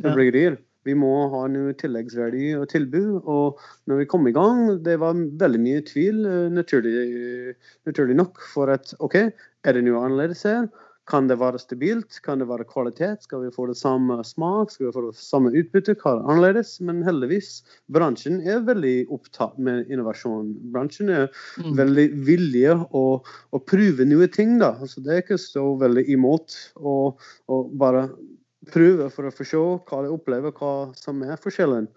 til 0.00 0.08
ja. 0.08 0.16
bryggerier. 0.16 0.58
Vi 0.88 0.96
må 0.96 1.12
ha 1.34 1.44
noe 1.52 1.76
tilleggsverdi 1.78 2.54
og 2.58 2.66
tilbud. 2.72 3.22
Og 3.28 3.60
når 3.90 4.02
vi 4.02 4.10
kom 4.10 4.28
i 4.28 4.34
gang, 4.36 4.78
det 4.84 4.98
var 5.02 5.18
veldig 5.44 5.62
mye 5.62 5.84
tvil, 5.88 6.24
eh, 6.26 6.50
naturlig, 6.54 7.54
naturlig 7.88 8.18
nok. 8.18 8.42
For 8.54 8.72
at 8.72 8.94
OK, 9.04 9.20
er 9.20 9.76
det 9.76 9.84
noe 9.84 10.04
annerledes 10.06 10.46
her? 10.48 10.68
Kan 11.08 11.28
det 11.28 11.38
være 11.40 11.58
stabilt? 11.60 12.18
Kan 12.24 12.42
det 12.42 12.48
være 12.50 12.66
kvalitet? 12.68 13.22
Skal 13.24 13.46
vi 13.46 13.52
få 13.54 13.66
det 13.70 13.78
samme 13.80 14.18
smak? 14.24 14.70
Skal 14.70 14.88
vi 14.88 14.92
få 14.92 15.06
det 15.06 15.16
samme 15.16 15.52
utbytte? 15.56 15.96
Hva 15.96 16.18
er 16.18 16.26
annerledes? 16.26 16.74
Men 16.84 17.00
heldigvis, 17.06 17.62
bransjen 17.92 18.42
er 18.44 18.60
veldig 18.66 19.08
opptatt 19.16 19.56
med 19.56 19.88
innovasjon. 19.88 20.52
Bransjen 20.74 21.12
er 21.14 21.28
mm. 21.56 21.72
veldig 21.80 22.06
villig 22.28 22.66
å, 22.92 23.04
å 23.24 23.62
prøve 23.64 24.08
nye 24.08 24.28
ting. 24.34 24.58
da. 24.60 24.74
Altså, 24.76 25.04
det 25.04 25.14
er 25.14 25.24
ikke 25.24 25.40
så 25.40 25.70
veldig 25.80 26.04
imot 26.12 26.58
å 26.76 26.98
bare 27.80 28.10
prøve 28.70 29.08
for 29.14 29.28
å 29.28 29.34
forstå 29.34 29.64
hva 29.88 30.04
de 30.04 30.12
opplever, 30.14 30.54
hva 30.54 30.90
som 30.98 31.20
er 31.26 31.40
forskjellen. 31.40 31.88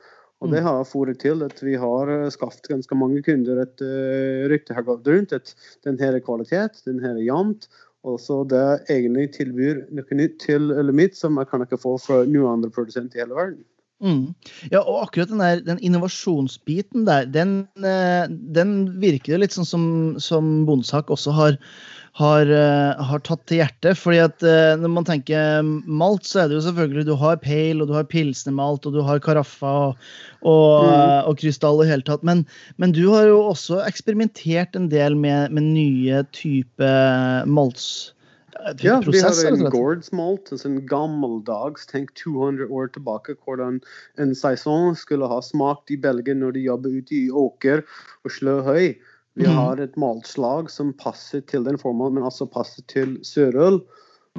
Og 0.42 0.50
det 0.50 0.64
mm. 0.64 0.66
har 0.66 0.88
fått 0.90 1.20
til 1.22 1.46
at 1.46 1.60
vi 1.62 1.76
har 1.78 2.10
eh, 2.10 2.28
skaffet 2.34 2.72
ganske 2.72 2.98
mange 2.98 3.22
kunder 3.26 3.62
et 3.62 3.84
uh, 3.86 4.48
rykte 4.50 4.74
her 4.74 4.88
rundt. 4.88 5.34
at 5.34 5.54
den 5.86 6.00
her 6.02 6.18
er 6.18 6.26
kvalitet, 6.26 6.82
den 6.86 7.02
her 7.04 7.14
er 7.14 7.26
jevnt. 7.28 7.70
Og 8.02 8.18
så 8.20 8.40
det 8.50 8.82
egentlig 8.90 9.28
tilbyr 9.36 9.84
noe 9.94 10.18
nytt 10.18 10.40
til 10.42 10.72
eller 10.74 10.96
mitt 10.96 11.14
som 11.18 11.38
jeg 11.38 11.52
kan 11.52 11.62
ikke 11.62 11.78
få 11.78 12.00
fra 12.02 12.24
noen 12.26 12.58
andre 12.58 12.72
produsent 12.74 13.14
i 13.14 13.22
hele 13.22 13.38
verden. 13.38 13.62
Mm. 14.02 14.34
Ja, 14.74 14.82
og 14.82 15.04
akkurat 15.06 15.30
den, 15.30 15.42
der, 15.44 15.64
den 15.66 15.82
innovasjonsbiten 15.86 17.06
der, 17.06 17.28
den, 17.30 17.56
eh, 17.86 18.26
den 18.28 18.76
virker 19.02 19.42
litt 19.42 19.54
sånn 19.54 19.68
som, 19.70 19.88
som 20.22 20.54
Bondesak 20.66 21.14
også 21.14 21.36
har 21.38 21.60
har, 22.20 22.50
uh, 22.50 23.02
har, 23.08 23.22
tatt 23.24 23.44
til 23.48 23.62
hjertet. 23.62 23.98
fordi 24.00 24.20
at 24.24 24.44
uh, 24.44 24.76
Når 24.80 24.92
man 24.92 25.08
tenker 25.08 25.64
malt, 25.64 26.28
så 26.28 26.44
er 26.44 26.50
det 26.50 26.58
jo 26.58 26.66
selvfølgelig 26.68 27.08
du 27.08 27.16
har 27.20 27.40
pale, 27.44 27.80
og 27.82 27.88
du 27.88 27.96
har 27.96 28.10
pilsnermalt, 28.12 28.86
og 28.86 28.98
du 28.98 29.02
har 29.08 29.22
karaffa 29.24 29.74
og, 29.92 30.08
og, 30.42 30.88
mm. 30.88 31.30
og 31.32 31.38
krystall 31.40 31.84
i 31.86 31.90
hele 31.90 32.06
tatt. 32.08 32.26
Men, 32.28 32.46
men, 32.82 32.96
du 32.96 33.06
har 33.14 33.30
jo 33.30 33.42
også 33.52 33.82
eksperimentert 33.86 34.76
en 34.76 34.90
del 34.92 35.16
med, 35.16 35.56
med 35.56 35.72
nye 35.72 36.26
type 36.36 36.96
malts. 37.48 38.12
Ja, 38.82 38.98
vi 39.06 39.22
har 39.22 39.38
en 39.48 39.64
Gords 39.74 40.12
malt, 40.16 40.52
altså 40.52 40.70
en 40.70 40.82
gammeldags, 40.90 41.88
tenk 41.90 42.14
200 42.20 42.68
år 42.70 42.92
tilbake, 42.96 43.36
hvordan 43.46 43.80
en 44.22 44.36
saison 44.38 44.96
skulle 44.98 45.30
ha 45.32 45.40
smakt 45.46 45.94
i 45.94 45.98
Belgia 45.98 46.38
når 46.38 46.58
de 46.58 46.68
jobber 46.68 46.94
ute 47.00 47.16
i 47.18 47.24
åker 47.32 47.82
og 48.26 48.36
slår 48.38 48.62
høy. 48.68 48.86
Vi 49.40 49.48
mm. 49.48 49.56
har 49.56 49.80
et 49.80 49.98
maltslag 50.00 50.70
som 50.70 50.92
passer 50.94 51.42
til 51.48 51.64
den 51.68 51.80
formen, 51.80 52.18
men 52.18 52.28
altså 52.28 52.46
passer 52.46 52.84
til 52.92 53.18
sørøl. 53.26 53.82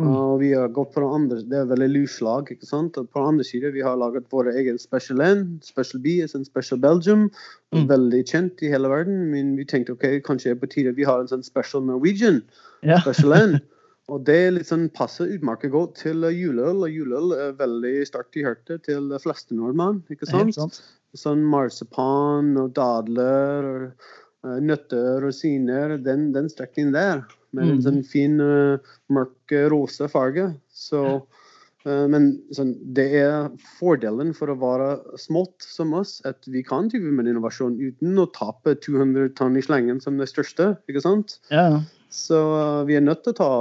Mm. 0.00 0.08
Og 0.08 0.38
vi 0.40 0.54
har 0.56 0.70
gått 0.72 0.94
på 0.94 1.02
den 1.02 1.12
andre, 1.12 1.42
Det 1.44 1.58
er 1.58 1.68
veldig 1.68 1.88
luslag. 1.88 2.50
ikke 2.50 2.66
sant? 2.66 2.96
Og 2.96 3.10
på 3.10 3.18
den 3.18 3.28
andre 3.28 3.44
siden 3.44 3.74
vi 3.74 3.80
har 3.80 3.96
laget 3.96 4.24
vår 4.30 4.48
egen 4.56 4.78
Special 4.78 5.20
N. 5.20 5.60
Special 5.62 6.00
B 6.00 6.06
er 6.22 6.32
en 6.34 6.44
Special 6.44 6.80
Belgium. 6.80 7.30
Mm. 7.72 7.88
Veldig 7.88 8.24
kjent 8.24 8.62
i 8.62 8.68
hele 8.72 8.88
verden. 8.88 9.30
Men 9.30 9.56
vi 9.56 9.64
tenkte 9.64 9.92
ok, 9.92 10.22
kanskje 10.24 10.56
på 10.56 10.66
tide 10.66 10.96
vi 10.96 11.04
har 11.04 11.20
en 11.20 11.28
sånn 11.28 11.44
Special 11.44 11.84
Norwegian. 11.84 12.42
Ja. 12.82 13.00
Special 13.00 13.32
N. 13.32 13.60
Og 14.10 14.24
det 14.26 14.40
liksom 14.56 14.86
sånn 14.86 14.88
passer 14.96 15.30
utmerket 15.30 15.70
godt 15.74 16.00
til 16.02 16.26
juleøl. 16.34 16.82
Og 16.86 16.90
juleøl 16.90 17.36
er 17.36 17.54
veldig 17.60 17.94
sterkt 18.08 18.40
i 18.40 18.42
hjertet 18.46 18.82
til 18.88 19.06
de 19.12 19.20
fleste 19.22 19.54
nordmenn. 19.54 20.02
ikke 20.10 20.26
sant? 20.28 20.56
sant? 20.58 20.82
Sånn 21.14 21.44
marsipan 21.44 22.56
og 22.58 22.74
dadler. 22.76 23.68
og 23.70 24.10
Eh, 24.42 24.58
nøtter, 24.58 25.20
rosiner, 25.22 25.96
den, 26.02 26.32
den 26.34 26.48
strekken 26.50 26.90
der. 26.94 27.22
Med 27.54 27.68
en 27.68 27.76
mm. 27.76 27.82
sånn 27.84 28.00
fin, 28.08 28.40
uh, 28.40 28.94
mørk, 29.12 29.52
rosa 29.70 30.08
farge. 30.10 30.48
Så 30.72 31.02
Eh, 31.82 32.06
Men 32.10 32.28
sånn, 32.54 32.74
det 32.94 33.08
er 33.22 33.48
fordelen 33.78 34.32
for 34.36 34.52
å 34.52 34.58
være 34.60 35.18
smått 35.20 35.64
som 35.66 35.94
oss, 35.98 36.20
at 36.28 36.46
vi 36.50 36.64
kan 36.66 36.90
drive 36.92 37.10
med 37.14 37.30
innovasjon 37.30 37.78
uten 37.80 38.20
å 38.22 38.28
tape 38.36 38.76
200 38.84 39.32
tonn 39.38 39.58
i 39.58 39.64
slengen 39.64 40.00
som 40.02 40.20
det 40.20 40.30
største. 40.30 40.72
ikke 40.90 41.02
sant? 41.04 41.38
Ja. 41.50 41.82
Så 42.12 42.38
vi 42.88 42.98
er 42.98 43.04
nødt 43.04 43.22
til 43.24 43.32
å 43.32 43.38
ta 43.38 43.52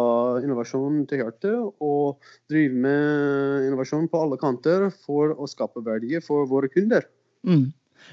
innovasjon 0.43 1.05
til 1.07 1.23
hjertet 1.23 1.55
og 1.79 2.19
drive 2.51 2.75
med 2.83 3.69
innovasjon 3.69 4.09
på 4.11 4.25
alle 4.25 4.39
kanter 4.41 4.89
for 4.91 5.31
å 5.39 5.47
skape 5.47 5.83
verdier 5.85 6.23
for 6.25 6.49
våre 6.51 6.67
kunder. 6.71 7.07
Mm. 7.47 7.69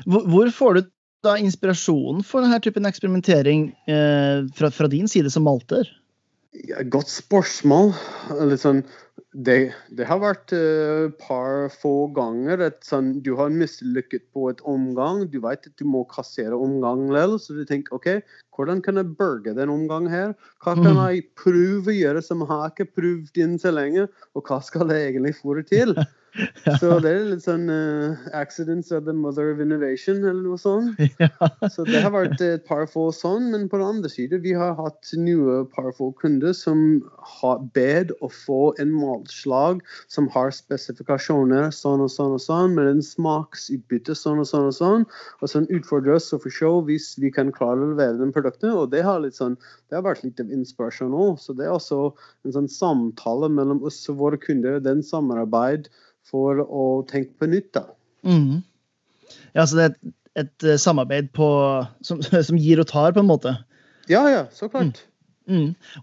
Hvor, 0.07 0.53
får 0.55 0.79
du 0.79 0.83
da 1.27 1.35
inspirasjonen 1.43 2.23
for 2.27 2.47
denne 2.47 2.61
typen 2.63 2.87
eksperimentering 2.87 3.73
eh, 3.91 4.47
fra, 4.55 4.71
fra 4.71 4.91
din 4.93 5.11
side 5.11 5.33
som 5.35 5.49
malter? 5.49 5.91
Ja, 6.69 6.81
godt 6.87 7.11
spørsmål. 7.11 7.93
Sånn, 8.59 8.81
det, 9.35 9.59
det 9.95 10.07
har 10.09 10.21
vært 10.23 10.55
et 10.57 11.19
par 11.21 11.69
få 11.75 12.09
ganger 12.17 12.63
at 12.71 12.81
sånn, 12.87 13.19
du 13.27 13.35
har 13.39 13.53
mislykket 13.53 14.31
på 14.35 14.49
et 14.53 14.63
omgang. 14.67 15.27
Du 15.29 15.41
vet 15.45 15.69
at 15.69 15.75
du 15.79 15.85
må 15.87 16.07
kassere 16.11 16.57
omgang 16.57 17.09
likevel, 17.11 17.37
så 17.43 17.59
du 17.59 17.67
tenker 17.69 17.99
OK, 17.99 18.09
hvordan 18.59 18.83
kan 18.83 18.99
jeg 18.99 19.15
berge 19.17 19.55
den 19.55 19.71
omgang 19.71 20.11
her? 20.11 20.35
Hva 20.65 20.75
kan 20.75 20.97
Mm. 20.97 21.03
jeg 21.07 21.27
prøve 21.39 21.93
å 21.95 21.99
gjøre 21.99 22.23
som 22.27 22.43
jeg 22.43 22.49
har 22.51 22.71
ikke 22.71 22.91
prøvd 22.99 23.39
inn 23.45 23.59
så 23.59 23.71
lenge? 23.71 24.09
Og 24.35 24.43
hva 24.45 24.59
skal 24.63 24.89
jeg 24.91 25.13
egentlig 25.15 25.37
få 25.39 25.55
det 25.61 25.69
til? 25.71 25.95
Så 26.79 27.01
det 27.03 27.09
er 27.11 27.25
litt 27.25 27.43
sånn 27.43 27.65
uh, 27.73 28.15
'accidents 28.37 28.93
are 28.93 29.01
the 29.01 29.15
mother 29.17 29.51
of 29.51 29.59
innovation', 29.65 30.21
eller 30.23 30.43
noe 30.45 30.59
sånt. 30.61 30.95
ja. 31.19 31.29
Så 31.73 31.83
det 31.89 32.03
har 32.05 32.13
vært 32.13 32.41
et 32.45 32.67
par 32.69 32.85
få 32.87 33.09
sånn, 33.11 33.51
men 33.51 33.67
på 33.69 33.79
den 33.81 33.87
andre 33.89 34.11
siden, 34.13 34.43
vi 34.45 34.53
har 34.53 34.75
hatt 34.79 35.09
nye 35.17 35.65
par 35.73 35.91
få 35.97 36.13
kunder 36.21 36.53
som 36.53 37.03
har 37.41 37.59
bedt 37.75 38.13
å 38.23 38.29
få 38.31 38.75
en 38.79 38.93
matslag 38.93 39.81
som 40.07 40.29
har 40.29 40.51
spesifikasjoner 40.55 41.71
sånn 41.75 42.01
og 42.05 42.11
sånn 42.13 42.37
og 42.37 42.41
sånn, 42.45 42.75
med 42.77 42.87
en 42.87 43.03
smaksutbytte 43.03 44.15
sånn 44.15 44.39
og 44.39 44.47
sånn 44.47 44.69
og 44.69 44.75
sånn, 44.75 45.07
og 45.43 45.49
sånn 45.49 45.67
utfordrer 45.75 46.17
oss 46.21 46.31
å 46.33 46.39
forstå 46.39 46.85
hvis 46.87 47.17
vi 47.19 47.31
kan 47.31 47.51
klare 47.51 47.81
å 47.81 47.91
levere 47.97 48.19
den 48.19 48.33
produktet, 48.33 48.48
og 48.51 48.91
det 48.93 49.03
har 49.07 49.25
sånn, 49.35 49.57
det 49.89 49.99
har 49.99 50.05
vært 50.07 50.25
litt 50.25 50.41
inspirasjon 50.41 51.15
også, 51.15 51.53
så 51.53 51.57
det 51.59 51.67
er 51.67 51.75
også 51.75 52.01
en 52.47 52.57
sånn 52.57 52.71
samtale 52.73 53.51
mellom 53.53 53.83
oss 53.87 54.01
og 54.09 54.21
våre 54.23 54.41
kunder, 54.41 54.81
den 54.81 55.03
samarbeid 55.03 55.89
for 56.29 56.63
å 56.65 56.87
tenke 57.09 57.35
på 57.39 57.51
nytt 57.51 57.73
da. 57.77 57.85
Mm. 58.27 58.65
ja, 59.55 59.65
så 59.65 59.77
det 59.79 59.85
er 59.85 59.93
et, 59.93 60.01
et 60.43 60.65
eh, 60.67 60.81
samarbeid 60.81 61.31
på, 61.37 61.49
som, 62.05 62.23
som 62.49 62.59
gir 62.59 62.83
og 62.83 62.91
tar, 62.91 63.15
på 63.15 63.23
en 63.23 63.31
måte. 63.31 63.55
Ja, 64.09 64.25
ja, 64.33 64.47
så 64.53 64.71
klart. 64.73 64.99
Mm. 64.99 65.18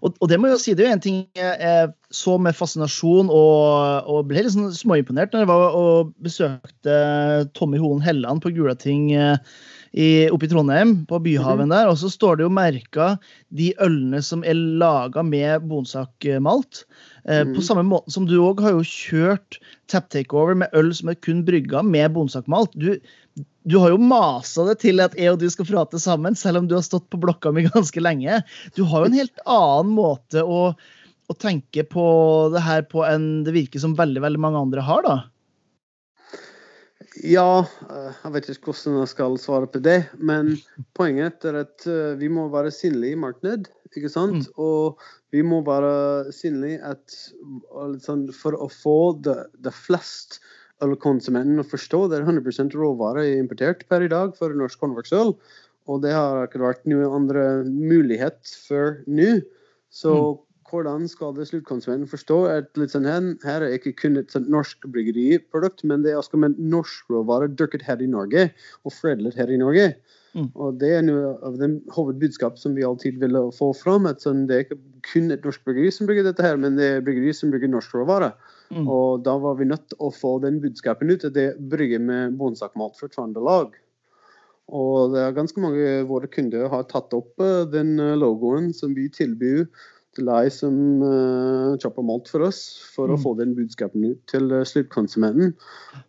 Og, 0.02 0.16
og 0.20 0.28
det 0.28 0.40
må 0.40 0.48
jeg 0.50 0.56
jo 0.56 0.62
si, 0.64 0.74
det 0.74 0.84
er 0.84 0.90
jo 0.90 0.96
en 0.96 1.04
ting 1.04 1.18
jeg, 1.38 1.92
så 2.10 2.34
med 2.42 2.56
fascinasjon 2.58 3.30
og, 3.30 4.08
og 4.10 4.26
ble 4.30 4.42
litt 4.42 4.54
sånn 4.54 4.72
småimponert 4.74 5.32
når 5.34 5.44
jeg 5.44 5.50
var 5.52 5.76
og 5.78 6.12
besøkte 6.26 6.98
Tommy 7.54 7.78
Holen 7.78 8.02
Helland 8.02 8.42
på 8.42 8.50
Gulating 8.56 9.12
eh, 9.14 9.38
i, 9.96 10.26
oppe 10.28 10.44
i 10.44 10.50
Trondheim, 10.50 11.06
på 11.08 11.20
Byhaven 11.24 11.70
der. 11.72 11.88
Og 11.88 11.96
så 12.02 12.10
står 12.12 12.36
det 12.36 12.44
jo 12.44 12.52
merka 12.52 13.12
de 13.56 13.70
ølene 13.80 14.20
som 14.22 14.42
er 14.44 14.58
laga 14.82 15.22
med 15.24 15.64
bonsakmalt, 15.70 16.84
Eh, 17.26 17.42
På 17.42 17.58
Mhm. 17.58 17.62
samme 17.66 17.82
måte 17.82 18.12
som 18.14 18.22
du 18.26 18.36
òg 18.38 18.60
har 18.62 18.70
jo 18.70 18.84
kjørt 18.86 19.56
tap 19.90 20.04
takeover 20.14 20.54
med 20.54 20.68
øl 20.78 20.92
som 20.94 21.08
er 21.10 21.16
kun 21.18 21.40
brygga 21.42 21.82
med 21.82 22.12
Bonsak-malt. 22.14 22.70
Du, 22.78 23.00
du 23.66 23.78
har 23.82 23.90
jo 23.92 24.00
masa 24.00 24.64
det 24.68 24.78
til 24.84 25.02
at 25.02 25.16
jeg 25.18 25.34
og 25.34 25.40
du 25.42 25.48
skal 25.52 25.68
prate 25.68 26.00
sammen, 26.00 26.36
selv 26.38 26.62
om 26.62 26.68
du 26.70 26.76
har 26.76 26.84
stått 26.86 27.08
på 27.12 27.20
blokka 27.20 27.52
mi 27.52 27.66
ganske 27.74 28.02
lenge. 28.02 28.40
Du 28.78 28.84
har 28.88 29.04
jo 29.04 29.10
en 29.10 29.20
helt 29.20 29.42
annen 29.44 29.94
måte 29.96 30.44
å, 30.44 30.60
å 31.26 31.38
tenke 31.42 31.84
på 31.90 32.06
det 32.54 32.62
her 32.64 32.86
på 32.88 33.04
enn 33.06 33.46
det 33.46 33.56
virker 33.56 33.82
som 33.82 33.96
veldig 33.98 34.22
veldig 34.24 34.42
mange 34.42 34.62
andre 34.68 34.84
har, 34.86 35.02
da. 35.06 35.16
Ja, 37.24 37.64
eh, 37.88 38.16
jeg 38.22 38.32
vet 38.34 38.48
ikke 38.52 38.70
hvordan 38.70 38.98
jeg 39.00 39.10
skal 39.12 39.38
svare 39.40 39.68
på 39.72 39.80
det, 39.84 39.98
men 40.20 40.56
poenget 40.96 41.46
er 41.48 41.62
at 41.62 41.86
eh, 41.88 42.12
vi 42.20 42.28
må 42.32 42.46
være 42.52 42.72
synlige 42.74 43.16
i 43.16 43.20
markedet, 43.20 43.70
ikke 43.96 44.10
sant? 44.12 44.50
Og 44.60 45.00
vi 45.32 45.40
må 45.46 45.62
være 45.64 46.32
synlige 46.36 46.82
at, 46.84 47.16
sånn, 48.04 48.28
for 48.36 48.56
å 48.60 48.68
få 48.72 48.98
det, 49.24 49.38
det 49.64 49.72
flest 49.74 50.38
ølkonsumenten 50.84 51.62
å 51.62 51.66
forstå 51.66 52.02
det 52.10 52.20
er 52.20 52.26
100% 52.28 52.74
råvare 52.76 53.24
importert 53.36 53.86
per 53.90 54.04
i 54.04 54.10
dag 54.12 54.34
for 54.36 54.52
norsk 54.56 54.82
håndverksøl, 54.84 55.36
og 55.86 56.02
det 56.02 56.12
har 56.12 56.44
ikke 56.44 56.64
vært 56.64 56.88
noen 56.90 57.14
andre 57.20 57.44
mulighet 57.64 58.42
før 58.66 58.98
nå. 59.06 59.38
Så 59.94 60.12
hvordan 60.70 61.06
skal 61.08 61.34
det 61.36 61.46
sluttkonsumenten 61.48 62.10
forstå 62.10 62.38
at 62.50 62.80
litt 62.80 62.92
sånn 62.92 63.06
her, 63.06 63.28
her 63.46 63.64
er 63.64 63.76
ikke 63.76 63.94
kun 64.00 64.18
et 64.18 64.34
norsk 64.50 64.82
bryggeriprodukt, 64.92 65.84
men 65.86 66.02
det 66.04 66.12
er 66.12 66.20
også 66.20 66.40
med 66.42 66.58
norsk 66.58 67.12
råvare 67.12 67.48
dyrket 67.54 67.86
her 67.86 68.02
i 68.02 68.10
Norge 68.10 68.48
og 68.82 68.94
foredlet 68.96 69.38
her 69.38 69.52
i 69.52 69.60
Norge. 69.60 69.92
Mm. 70.36 70.50
Og 70.52 70.76
det 70.82 70.90
er 70.98 71.06
noe 71.06 71.32
av 71.46 71.56
den 71.60 71.78
hovedbudskap 71.94 72.58
som 72.60 72.74
vi 72.76 72.84
alltid 72.84 73.22
ville 73.22 73.46
få 73.56 73.70
fram. 73.78 74.06
at 74.06 74.20
sånn, 74.20 74.46
Det 74.46 74.56
er 74.56 74.64
ikke 74.66 74.80
kun 75.12 75.30
et 75.30 75.44
norsk 75.44 75.64
bryggeri 75.64 75.92
som 75.92 76.06
brygger 76.06 76.24
dette, 76.24 76.42
her, 76.42 76.56
men 76.56 76.76
det 76.76 76.84
er 76.84 77.00
bryggeri 77.00 77.32
som 77.32 77.50
brygger 77.50 77.72
norsk 77.72 77.94
råvare. 77.94 78.34
Mm. 78.70 78.86
Og 78.90 79.24
da 79.26 79.36
var 79.38 79.58
vi 79.60 79.68
nødt 79.68 79.88
til 79.90 80.00
å 80.02 80.12
få 80.14 80.36
den 80.42 80.60
budskapen 80.62 81.10
ut 81.12 81.26
det 81.34 81.48
brygger 81.70 82.02
med 82.02 82.38
bondsakmat 82.40 82.96
for 82.98 83.12
Trøndelag. 83.12 83.76
Og 84.74 85.12
det 85.12 85.20
er 85.22 85.36
ganske 85.36 85.62
mange 85.62 85.82
av 86.00 86.08
våre 86.10 86.26
kunder 86.30 86.66
har 86.72 86.88
tatt 86.90 87.14
opp 87.14 87.38
eh, 87.38 87.66
den 87.70 88.00
eh, 88.02 88.16
logoen 88.18 88.72
som 88.74 88.96
vi 88.96 89.06
tilbyr 89.14 89.68
til 90.16 90.30
de 90.30 90.50
som 90.50 90.76
uh, 91.04 91.76
chopper 91.76 92.04
malt 92.06 92.30
for 92.32 92.46
oss, 92.46 92.62
for 92.94 93.12
å 93.12 93.18
Mm. 93.18 93.22
få 93.22 93.34
den 93.36 93.54
budskapen 93.54 94.04
ut 94.04 94.22
til 94.26 94.50
eh, 94.52 94.64
sluttkonsumenten. 94.64 95.54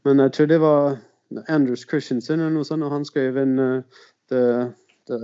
Men 0.06 0.24
jeg 0.24 0.32
tror 0.32 0.48
det 0.48 0.60
var 0.64 0.98
Anders 1.52 1.84
Christensen 1.84 2.40
eller 2.40 2.56
noe 2.56 2.64
sånt, 2.64 2.84
og 2.88 2.94
han 2.94 3.06
skrev 3.06 3.38
en 3.38 3.60
uh, 3.60 3.82
the, 4.32 4.72
the 5.12 5.20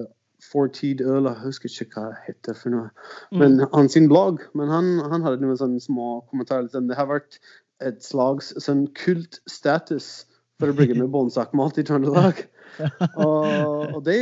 Fortid 0.51 1.01
Øl, 1.01 1.27
jeg 1.29 1.41
husker 1.43 1.71
ikke 1.71 1.99
hva 2.01 2.09
det 2.11 2.21
heter 2.27 2.57
for 2.59 2.73
noe. 2.73 2.89
Men 3.31 3.59
han 3.73 3.89
sin 3.89 4.09
blogg, 4.11 4.41
men 4.57 4.69
han, 4.73 4.91
han 5.11 5.23
hadde 5.25 5.41
noen 5.43 5.59
sånne 5.59 5.81
små 5.83 6.19
kommentarer. 6.29 6.67
Liksom. 6.67 6.89
Det 6.91 6.97
har 6.99 7.09
vært 7.11 7.39
et 7.83 8.03
slags 8.05 8.53
sånn 8.63 8.85
kultstatus 8.99 10.25
for 10.61 10.69
å 10.71 10.75
brygge 10.77 10.95
med 10.99 11.11
båndsakmat 11.15 11.79
i 11.81 11.85
Trøndelag. 11.87 12.43
og 13.21 13.93
og 13.93 13.99
det, 14.05 14.15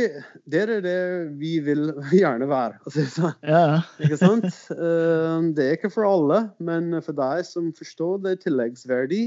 det 0.50 0.62
er 0.66 0.80
det 0.84 0.96
vi 1.40 1.54
vil 1.64 1.86
gjerne 2.12 2.48
være. 2.50 2.80
å 2.84 2.92
si 2.92 3.04
det 3.04 3.12
sånn. 3.14 3.36
Ja, 3.48 3.80
Ikke 4.02 4.18
sant? 4.20 4.48
Eh, 4.74 5.38
Det 5.56 5.64
er 5.68 5.78
ikke 5.78 5.92
for 5.94 6.08
alle, 6.08 6.42
men 6.60 6.92
for 7.04 7.16
deg 7.16 7.46
som 7.48 7.70
forstår 7.76 8.20
det 8.26 8.38
tilleggsverdi, 8.44 9.22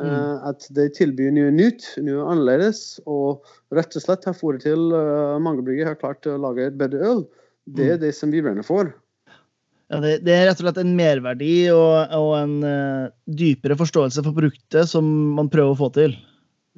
eh, 0.00 0.48
at 0.48 0.66
de 0.76 0.88
tilbyr 0.96 1.32
noe 1.36 1.52
nytt, 1.54 1.86
noe 2.04 2.24
annerledes, 2.32 3.00
og 3.10 3.44
rett 3.74 3.96
og 3.98 4.04
slett 4.04 4.26
har 4.28 4.36
fått 4.38 4.64
til 4.64 4.92
eh, 4.96 5.38
mange 5.42 5.64
brygger 5.66 5.92
har 5.92 6.00
klart 6.00 6.28
å 6.28 6.38
lage 6.40 6.68
et 6.68 6.78
bedre 6.80 7.02
øl. 7.08 7.24
Det 7.76 7.92
er 7.94 8.02
det 8.02 8.12
som 8.16 8.32
vi 8.32 8.42
brenner 8.42 8.66
for. 8.66 8.90
ja 9.92 10.00
det, 10.02 10.16
det 10.26 10.34
er 10.34 10.46
rett 10.48 10.60
og 10.60 10.66
slett 10.66 10.80
en 10.82 10.94
merverdi 10.98 11.54
og, 11.70 12.10
og 12.16 12.30
en 12.40 12.54
uh, 12.66 13.10
dypere 13.38 13.76
forståelse 13.78 14.24
for 14.26 14.34
produktet 14.34 14.90
som 14.90 15.06
man 15.36 15.50
prøver 15.52 15.76
å 15.76 15.80
få 15.84 15.90
til. 15.94 16.16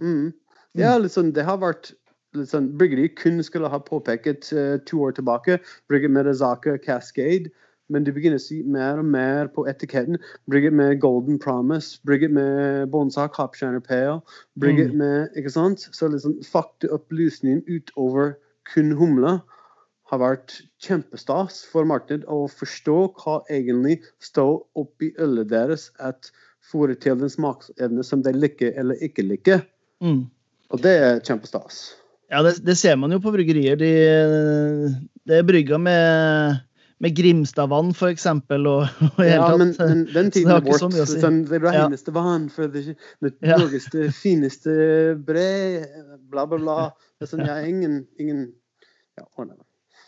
Mm. 0.02 0.34
Ja, 0.76 0.98
sånn, 1.08 1.32
det 1.32 1.46
har 1.46 1.62
vært 1.62 1.94
liksom, 2.34 2.50
sånn, 2.50 2.70
Bryggeri 2.76 3.08
kun 3.16 3.40
skulle 3.46 3.70
ha 3.70 3.80
påpekt 3.80 4.50
uh, 4.52 4.76
to 4.90 5.00
år 5.06 5.16
tilbake. 5.16 5.60
Brygger 5.88 6.12
med 6.12 6.28
Azaka 6.28 6.76
Cascade. 6.82 7.52
Men 7.92 8.04
du 8.04 8.12
begynner 8.16 8.40
å 8.40 8.42
si 8.42 8.62
mer 8.62 9.00
og 9.02 9.08
mer 9.12 9.50
på 9.52 9.66
etiketten. 9.68 10.16
Brygget 10.48 10.72
med 10.72 11.00
Golden 11.00 11.38
Promise. 11.38 12.00
brygget 12.06 12.30
med 12.32 12.90
Bonsak 12.90 13.34
Hopshiner 13.36 13.80
Pale. 13.80 14.22
Brygger 14.58 14.88
Mm. 14.88 14.96
med 14.96 15.36
Ikke 15.36 15.50
sant? 15.52 15.88
Så 15.92 16.08
liksom 16.08 16.40
faktaopplysningen 16.42 17.64
utover 17.68 18.36
kun 18.64 18.92
humle 18.92 19.42
har 20.10 20.18
vært 20.18 20.62
kjempestas 20.84 21.64
for 21.64 21.84
markedet 21.84 22.24
å 22.28 22.46
forstå 22.48 22.96
hva 23.20 23.40
egentlig 23.50 24.00
står 24.20 24.62
oppi 24.76 25.12
ølet 25.18 25.48
deres 25.48 25.90
at 25.98 26.30
får 26.70 26.94
til 27.00 27.18
den 27.20 27.32
smaksevne 27.32 28.04
som 28.04 28.22
de 28.24 28.32
liker 28.32 28.72
eller 28.80 29.00
ikke 29.04 29.22
liker. 29.26 29.64
Mm. 30.00 30.24
Og 30.72 30.82
det 30.84 30.94
er 31.00 31.20
kjempestas. 31.24 31.94
Ja, 32.32 32.40
det, 32.42 32.56
det 32.64 32.76
ser 32.80 32.96
man 32.96 33.12
jo 33.12 33.20
på 33.22 33.32
bryggerier. 33.34 33.76
De, 33.78 33.90
det 35.28 35.38
er 35.38 35.46
brygga 35.46 35.78
med, 35.78 36.62
med 37.04 37.16
Grimstadvann, 37.18 37.92
eksempel. 38.10 38.64
Og, 38.70 38.86
og 39.10 39.20
Ja, 39.26 39.50
men, 39.60 39.74
men 39.78 40.06
den 40.14 40.30
tiden 40.32 40.54
er 40.54 40.64
bort. 40.64 40.80
så 40.80 40.88
mye 40.92 41.04
si. 41.08 41.20
Sånn, 41.20 41.42
det 41.50 41.60
Ja. 41.76 41.84
vann 42.16 42.48
for 42.52 42.66
det, 42.72 42.96
det 43.22 43.34
Ja. 43.44 43.58
norgeste, 43.60 44.08
fineste 44.16 44.78
bre, 45.20 45.84
bla, 46.32 46.46
bla, 46.48 46.58
bla. 46.58 46.78
Det 47.20 47.28
er 47.28 47.36
sånn, 47.36 47.46
ja, 47.46 47.60
ingen, 47.68 48.06
ingen 48.18 48.46
ja, 49.18 49.26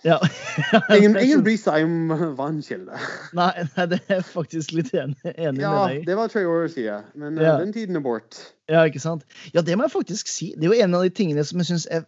ja. 0.06 0.18
Ingen, 0.96 1.16
ingen 1.18 1.42
bryr 1.42 1.58
seg 1.58 1.84
om 1.86 2.12
vannkilder. 2.38 3.00
Nei, 3.38 3.50
nei, 3.76 3.86
det 3.90 3.98
er 4.06 4.16
jeg 4.20 4.26
faktisk 4.28 4.72
litt 4.76 4.92
enig, 4.94 5.16
enig 5.34 5.62
Ja, 5.62 5.72
med 5.72 5.90
deg 5.90 5.96
Ja, 6.00 6.04
det 6.06 6.16
var 6.20 6.30
tre 6.32 6.44
år 6.46 6.68
siden, 6.72 7.04
men 7.18 7.38
eh, 7.38 7.44
Ja. 7.46 7.56
den 7.58 7.72
tiden 7.74 7.98
er 7.98 8.04
bort. 8.04 8.38
Ja, 8.70 8.84
ikke 8.86 9.02
sant? 9.02 9.26
Ja, 9.54 9.62
det 9.66 9.76
må 9.78 9.86
jeg 9.86 9.94
faktisk 9.94 10.30
si. 10.30 10.52
Det 10.56 10.66
er 10.68 10.74
jo 10.74 10.82
en 10.86 10.94
av 10.98 11.02
de 11.06 11.10
tingene 11.14 11.44
som 11.46 11.58
jeg 11.62 11.70
syns 11.72 11.86
er 11.90 12.06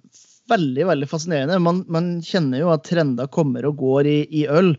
veldig 0.51 0.87
veldig 0.91 1.09
fascinerende. 1.11 1.59
Man, 1.63 1.83
man 1.93 2.19
kjenner 2.25 2.63
jo 2.63 2.73
at 2.75 2.87
trender 2.89 3.29
kommer 3.33 3.67
og 3.69 3.81
går 3.83 4.09
i, 4.11 4.19
i 4.43 4.47
øl. 4.51 4.75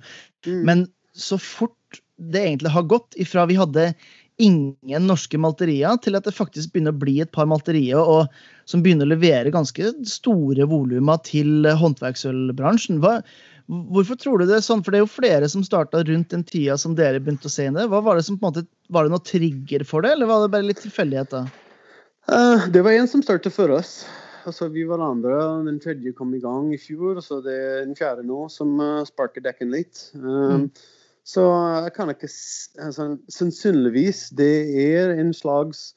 Mm. 0.47 0.63
Men 0.67 0.87
så 1.15 1.39
fort 1.41 2.01
det 2.19 2.41
egentlig 2.43 2.73
har 2.73 2.89
gått 2.91 3.15
ifra 3.19 3.45
vi 3.49 3.57
hadde 3.59 3.93
ingen 4.39 5.07
norske 5.07 5.35
malterier, 5.41 5.97
til 5.99 6.15
at 6.15 6.27
det 6.27 6.35
faktisk 6.35 6.71
begynner 6.71 6.95
å 6.95 7.01
bli 7.01 7.17
et 7.19 7.31
par 7.35 7.47
malterier 7.51 7.99
og, 7.99 8.31
som 8.69 8.83
begynner 8.83 9.07
å 9.07 9.11
levere 9.11 9.51
ganske 9.51 9.91
store 10.07 10.67
volumer 10.71 11.19
til 11.27 11.67
håndverksølbransjen. 11.81 13.01
Hva, 13.03 13.17
hvorfor 13.67 14.19
tror 14.21 14.39
du 14.39 14.47
det 14.47 14.61
er 14.61 14.63
sånn? 14.65 14.83
For 14.85 14.95
det 14.95 15.01
er 15.01 15.03
jo 15.03 15.11
flere 15.11 15.49
som 15.51 15.65
starta 15.67 16.05
rundt 16.07 16.31
den 16.31 16.45
tida 16.47 16.77
som 16.79 16.95
dere 16.95 17.19
begynte 17.19 17.51
å 17.51 17.53
se 17.53 17.67
inn 17.67 17.75
det. 17.75 17.89
Hva 17.91 17.99
Var 18.05 18.19
det 18.19 18.27
som 18.29 18.39
på 18.39 18.47
en 18.47 18.53
måte, 18.53 18.67
var 18.87 19.05
det 19.05 19.13
noe 19.15 19.27
trigger 19.27 19.83
for 19.87 20.07
det, 20.07 20.15
eller 20.15 20.31
var 20.31 20.45
det 20.45 20.53
bare 20.55 20.69
litt 20.71 20.81
tilfeldigheter? 20.85 21.51
Uh, 22.29 22.69
det 22.71 22.85
var 22.85 22.95
en 22.95 23.11
som 23.11 23.25
startet 23.25 23.55
før 23.55 23.75
oss. 23.81 24.03
Altså, 24.49 24.69
vi 24.73 24.85
var 24.89 25.03
andre. 25.05 25.35
Den 25.67 25.79
tredje 25.81 26.13
kom 26.17 26.33
i 26.33 26.41
gang 26.43 26.71
i 26.73 26.81
fjor, 26.81 27.21
så 27.25 27.39
det 27.45 27.55
er 27.55 27.83
den 27.85 27.97
fjerde 27.97 28.25
nå 28.27 28.47
som 28.53 28.79
uh, 28.81 29.03
sparker 29.07 29.45
dekken 29.45 29.73
litt. 29.73 30.07
Um, 30.17 30.65
mm. 30.65 30.69
Så 31.29 31.43
jeg 31.85 31.91
kan 31.93 32.09
ikke 32.09 32.29
altså, 32.81 33.11
Sannsynligvis 33.29 34.29
det 34.37 34.53
er 34.81 35.13
en 35.19 35.35
slags 35.37 35.91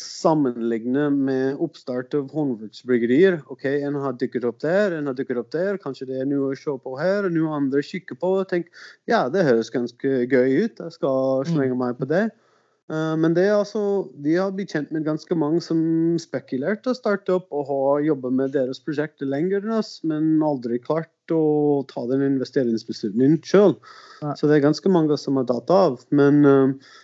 sammenligne 0.00 1.06
med 1.14 1.60
oppstart 1.62 2.14
av 2.18 2.32
håndverksbryggerier. 2.34 3.38
Ok, 3.52 3.64
En 3.64 3.94
har 4.02 4.16
dukket 4.18 4.44
opp 4.44 4.60
der, 4.60 4.96
en 4.98 5.06
har 5.06 5.16
dukket 5.16 5.38
opp 5.38 5.52
der. 5.54 5.78
Kanskje 5.80 6.08
det 6.10 6.20
er 6.20 6.28
noe 6.28 6.50
å 6.52 6.58
se 6.58 6.74
på 6.84 6.96
her, 6.98 7.28
og 7.28 7.34
noe 7.36 7.54
andre 7.56 7.82
kikker 7.86 8.18
på 8.18 8.32
og 8.40 8.48
tenker 8.50 8.86
ja, 9.10 9.28
det 9.30 9.46
høres 9.46 9.72
ganske 9.74 10.24
gøy 10.26 10.66
ut, 10.66 10.82
jeg 10.82 10.96
skal 10.98 11.46
slenge 11.48 11.78
meg 11.78 11.96
på 12.00 12.10
det. 12.10 12.26
Uh, 12.92 13.14
men 13.16 13.32
det 13.32 13.46
er 13.48 13.54
altså, 13.56 13.80
vi 14.20 14.34
har 14.36 14.50
blitt 14.52 14.74
kjent 14.74 14.90
med 14.92 15.06
ganske 15.06 15.36
mange 15.40 15.62
som 15.64 15.78
spekulerte 16.20 16.92
å 16.92 16.98
starte 16.98 17.38
opp 17.38 17.46
og 17.54 17.70
har 17.70 18.02
jobba 18.10 18.32
med 18.42 18.52
deres 18.52 18.82
prosjekter 18.84 19.30
lenger 19.30 19.64
enn 19.64 19.78
oss, 19.78 19.96
men 20.04 20.42
aldri 20.44 20.76
klart 20.84 21.32
å 21.32 21.84
ta 21.88 22.04
den 22.10 22.26
investeringsbeslutningen 22.26 23.40
sjøl. 23.46 23.78
Så 24.36 24.50
det 24.50 24.58
er 24.58 24.66
ganske 24.66 24.92
mange 24.92 25.16
som 25.20 25.40
har 25.40 25.48
datt 25.48 25.72
av. 25.72 26.02
Men 26.12 26.44
uh, 26.44 26.94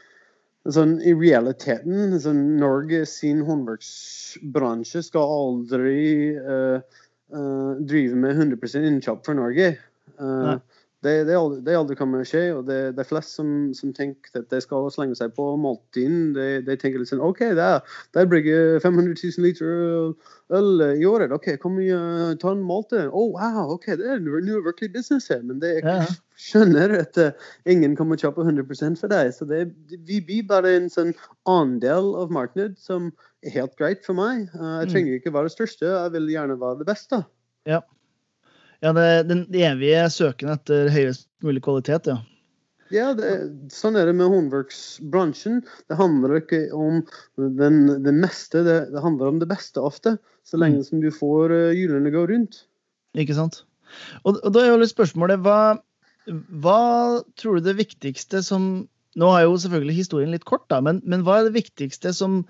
sånn, 0.69 0.99
i 1.01 1.15
realiteten 1.17 2.19
sånn, 2.21 2.43
Norge 2.61 3.07
sin 3.09 3.41
håndverksbransje 3.49 5.05
skal 5.07 5.33
aldri 5.39 6.03
uh, 6.37 6.85
uh, 7.33 7.73
drive 7.81 8.21
med 8.21 8.37
100% 8.37 8.89
innkjøp 8.91 9.25
for 9.25 9.41
Norge. 9.41 9.73
Uh, 10.21 10.59
det, 11.01 11.13
det, 11.25 11.37
aldri, 11.37 11.61
det, 11.65 11.75
aldri 11.79 11.97
kommer 11.97 12.21
å 12.21 12.27
skje. 12.29 12.43
og 12.53 12.67
Det, 12.69 12.79
det 12.97 13.01
er 13.01 13.09
flest 13.09 13.33
som, 13.39 13.49
som, 13.77 13.93
tenker 13.97 14.43
at 14.43 14.51
de 14.53 14.59
skal 14.61 14.89
slenge 14.93 15.17
seg 15.17 15.33
på 15.37 15.47
måltiden. 15.61 16.35
De, 16.37 16.49
de, 16.67 16.77
tenker 16.81 17.01
litt 17.01 17.09
sånn 17.09 17.23
OK, 17.25 17.41
der, 17.57 17.79
der 18.17 18.29
brygger 18.29 18.83
500 18.85 19.15
000 19.17 19.47
liter 19.47 20.13
øl 20.59 20.85
i 20.93 21.07
året. 21.09 21.33
OK, 21.33 21.55
kom 21.63 21.79
igjen, 21.81 22.37
ta 22.43 22.53
en 22.53 22.65
måltid. 22.67 23.09
Oh, 23.09 23.33
wow, 23.33 23.73
OK, 23.77 23.89
det 23.97 24.11
er 24.13 24.21
noe 24.25 24.61
virkelig 24.67 24.93
business 24.99 25.31
her. 25.33 25.41
Men 25.47 25.63
det, 25.63 25.79
jeg 25.81 26.11
skjønner 26.51 26.93
at 26.99 27.21
uh, 27.21 27.49
ingen 27.71 27.97
kommer 27.97 28.21
til 28.21 28.29
å 28.29 28.35
kjøpe 28.35 28.45
100 28.45 29.01
for 29.01 29.13
deg. 29.13 29.33
Så 29.37 29.49
det, 29.49 29.63
vi 30.09 30.21
blir 30.21 30.45
bare 30.51 30.75
en 30.77 30.91
sånn 30.93 31.15
andel 31.49 32.13
av 32.21 32.35
markedet 32.35 32.77
som 32.81 33.09
er 33.41 33.57
helt 33.57 33.73
greit 33.81 34.05
for 34.05 34.19
meg. 34.19 34.51
Uh, 34.53 34.83
jeg 34.83 34.91
mm. 34.91 34.93
trenger 34.93 35.17
ikke 35.17 35.33
være 35.39 35.49
det 35.49 35.57
største, 35.57 35.89
jeg 35.89 36.15
vil 36.19 36.29
gjerne 36.35 36.61
være 36.61 36.83
det 36.83 36.91
beste. 36.93 37.23
Ja. 37.69 37.81
Ja, 38.81 38.93
det, 38.97 39.07
den 39.29 39.45
evige 39.53 40.05
søken 40.13 40.53
etter 40.55 40.89
høyest 40.93 41.29
mulig 41.45 41.63
kvalitet, 41.65 42.09
ja. 42.09 42.21
Ja, 42.91 43.13
det, 43.15 43.29
sånn 43.71 43.95
er 43.95 44.09
det 44.09 44.17
med 44.19 44.33
håndverksbransjen. 44.33 45.61
Det 45.87 45.99
handler 45.99 46.41
ikke 46.41 46.65
om 46.75 47.05
den, 47.39 47.85
det 48.03 48.15
meste, 48.17 48.65
det, 48.67 48.79
det, 48.91 49.03
handler 49.05 49.31
om 49.31 49.39
det 49.39 49.47
beste 49.51 49.83
ofte. 49.85 50.17
Så 50.43 50.59
lenge 50.59 50.81
mm. 50.83 50.87
som 50.89 51.03
du 51.05 51.11
får 51.15 51.55
uh, 51.55 51.77
hjulene 51.77 52.11
gå 52.11 52.25
rundt. 52.33 52.65
Ikke 53.19 53.37
sant. 53.39 53.63
Og, 54.25 54.41
og, 54.41 54.51
da 54.55 54.65
er 54.65 54.73
jo 54.73 54.81
litt 54.83 54.93
spørsmålet 54.93 55.43
hva, 55.45 55.61
hva 56.63 56.81
tror 57.39 57.59
du 57.59 57.71
det 57.71 57.79
viktigste 57.81 58.43
som 58.47 58.89
Nå 59.19 59.27
er 59.35 59.41
jo 59.43 59.57
selvfølgelig 59.59 59.95
historien 59.97 60.31
litt 60.31 60.45
kort, 60.47 60.69
da, 60.71 60.77
men, 60.87 61.01
men 61.03 61.25
hva 61.27 61.41
er 61.41 61.49
det 61.49 61.57
viktigste 61.57 62.13
som 62.15 62.45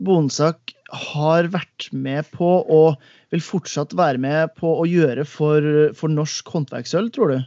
Bonsak 0.00 0.72
har 0.88 1.50
vært 1.52 1.88
med 1.92 2.28
på 2.32 2.48
og 2.62 2.98
vil 3.32 3.44
fortsatt 3.44 3.94
være 3.96 4.20
med 4.22 4.54
på 4.56 4.70
å 4.80 4.86
gjøre 4.88 5.24
for, 5.28 5.64
for 5.98 6.12
norsk 6.12 6.48
håndverksøl, 6.54 7.10
tror 7.14 7.34
du? 7.34 7.38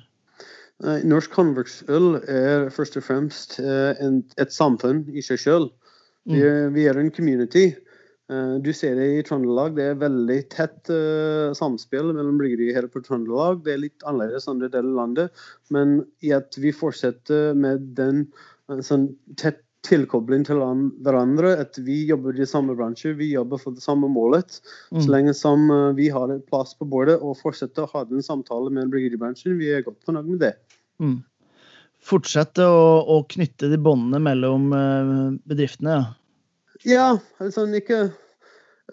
Norsk 1.06 1.36
håndverksøl 1.38 2.16
er 2.26 2.68
først 2.74 2.98
og 2.98 3.06
fremst 3.06 3.60
eh, 3.62 4.02
et 4.42 4.54
samfunn 4.54 5.04
i 5.14 5.22
seg 5.26 5.42
selv. 5.42 5.72
Vi, 6.26 6.42
mm. 6.42 6.74
vi, 6.74 6.86
er 6.90 6.98
en 6.98 7.12
community. 7.14 7.68
Eh, 8.32 8.56
du 8.66 8.72
ser 8.74 8.98
det 8.98 9.08
i 9.14 9.24
Trøndelag. 9.26 9.76
Det 9.78 9.88
er 9.92 10.00
veldig 10.02 10.40
tett 10.54 10.94
uh, 10.94 11.54
samspill 11.58 12.14
mellom 12.14 12.40
bryggerier 12.42 12.80
her 12.80 12.90
på 12.90 13.04
Trøndelag. 13.06 13.62
Det 13.66 13.76
er 13.76 13.84
litt 13.84 14.06
annerledes 14.10 14.48
enn 14.48 14.58
andre 14.58 14.72
deler 14.74 14.98
landet, 14.98 15.44
men 15.74 16.00
i 16.26 16.34
at 16.38 16.58
vi 16.62 16.74
fortsetter 16.74 17.54
med 17.58 17.92
den 17.98 18.26
sånn 18.86 19.12
tett 19.38 19.62
tilkobling 19.88 20.46
til 20.48 20.62
hverandre. 21.06 21.56
At 21.64 21.80
vi 21.82 22.02
jobber 22.10 22.38
i 22.38 22.48
samme 22.50 22.76
bransje, 22.78 23.16
vi 23.18 23.32
jobber 23.34 23.62
for 23.62 23.78
det 23.78 23.84
samme 23.84 24.10
målet. 24.12 24.60
Mm. 24.92 25.02
Så 25.02 25.14
lenge 25.14 25.36
som 25.38 25.68
eh, 25.74 25.90
vi 25.98 26.10
har 26.14 26.32
en 26.32 26.44
plass 26.48 26.76
på 26.78 26.88
bordet 26.90 27.18
og 27.20 27.40
fortsetter 27.42 27.86
å 27.86 27.92
ha 27.96 28.06
den 28.10 28.24
samtale 28.26 28.74
med 28.74 28.94
bryggeribransjen, 28.94 29.60
vi 29.60 29.72
er 29.74 29.86
godt 29.86 30.02
fornøyd 30.08 30.32
med 30.32 30.42
det. 30.46 30.56
Mm. 31.02 31.20
Fortsette 32.02 32.66
å, 32.66 32.82
å, 33.14 33.22
knytte 33.30 33.70
de 33.70 33.78
båndene 33.78 34.22
mellom 34.26 34.72
eh, 34.74 35.16
bedriftene, 35.50 36.00
ja? 36.00 36.10
Ja, 36.82 37.08
altså 37.38 37.68
ikke 37.78 38.08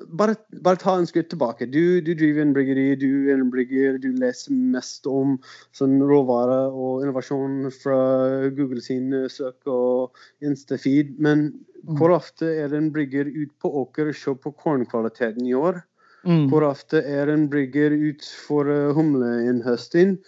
bare, 0.07 0.35
bare, 0.62 0.79
ta 0.81 0.94
en 0.98 1.07
skritt 1.07 1.31
tilbake. 1.33 1.66
Du, 1.66 2.01
du, 2.05 2.12
driver 2.14 2.42
en 2.42 2.55
bryggeri, 2.57 2.87
du 3.01 3.31
er 3.31 3.38
en 3.38 3.51
brygger, 3.53 3.98
du 4.03 4.11
leser 4.18 4.55
mest 4.55 5.07
om 5.11 5.37
sånn 5.77 5.98
råvare 6.05 6.61
og 6.70 7.05
innovasjon 7.05 7.70
fra 7.74 7.98
Google 8.57 8.83
sin 8.85 9.12
søk 9.33 9.68
og 9.70 10.18
Instafeed. 10.44 11.16
Men 11.18 11.48
mm. 11.51 11.96
hvor 12.01 12.14
ofte 12.16 12.51
er 12.55 12.72
det 12.72 12.83
en 12.83 12.92
brygger 12.94 13.31
ut 13.31 13.55
på 13.62 13.72
åker 13.85 14.12
og 14.12 14.18
ser 14.18 14.38
på 14.42 14.55
kornkvaliteten 14.64 15.46
i 15.48 15.57
år? 15.59 15.83
Mm. 16.27 16.48
Hvor 16.51 16.66
ofte 16.66 17.03
er 17.07 17.31
en 17.31 17.46
brygger 17.51 17.94
ut 17.94 18.27
for 18.46 18.68
uh, 18.68 18.92
humleinnhøsting? 18.96 20.18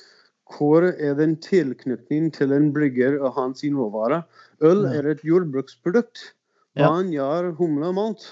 Hvor 0.51 0.87
er 0.91 1.15
det 1.15 1.25
en 1.27 1.39
tilknytning 1.45 2.31
til 2.35 2.53
en 2.55 2.71
brygger 2.75 3.21
og 3.21 3.37
hans 3.37 3.63
råvare? 3.63 4.25
Øl 4.67 4.87
er 4.91 5.07
et 5.13 5.23
jordbruksprodukt. 5.27 6.33
Hva 6.79 6.97
ja. 7.03 7.11
gjør 7.15 7.53
humle 7.59 7.91
og 7.91 7.97
malt. 7.99 8.27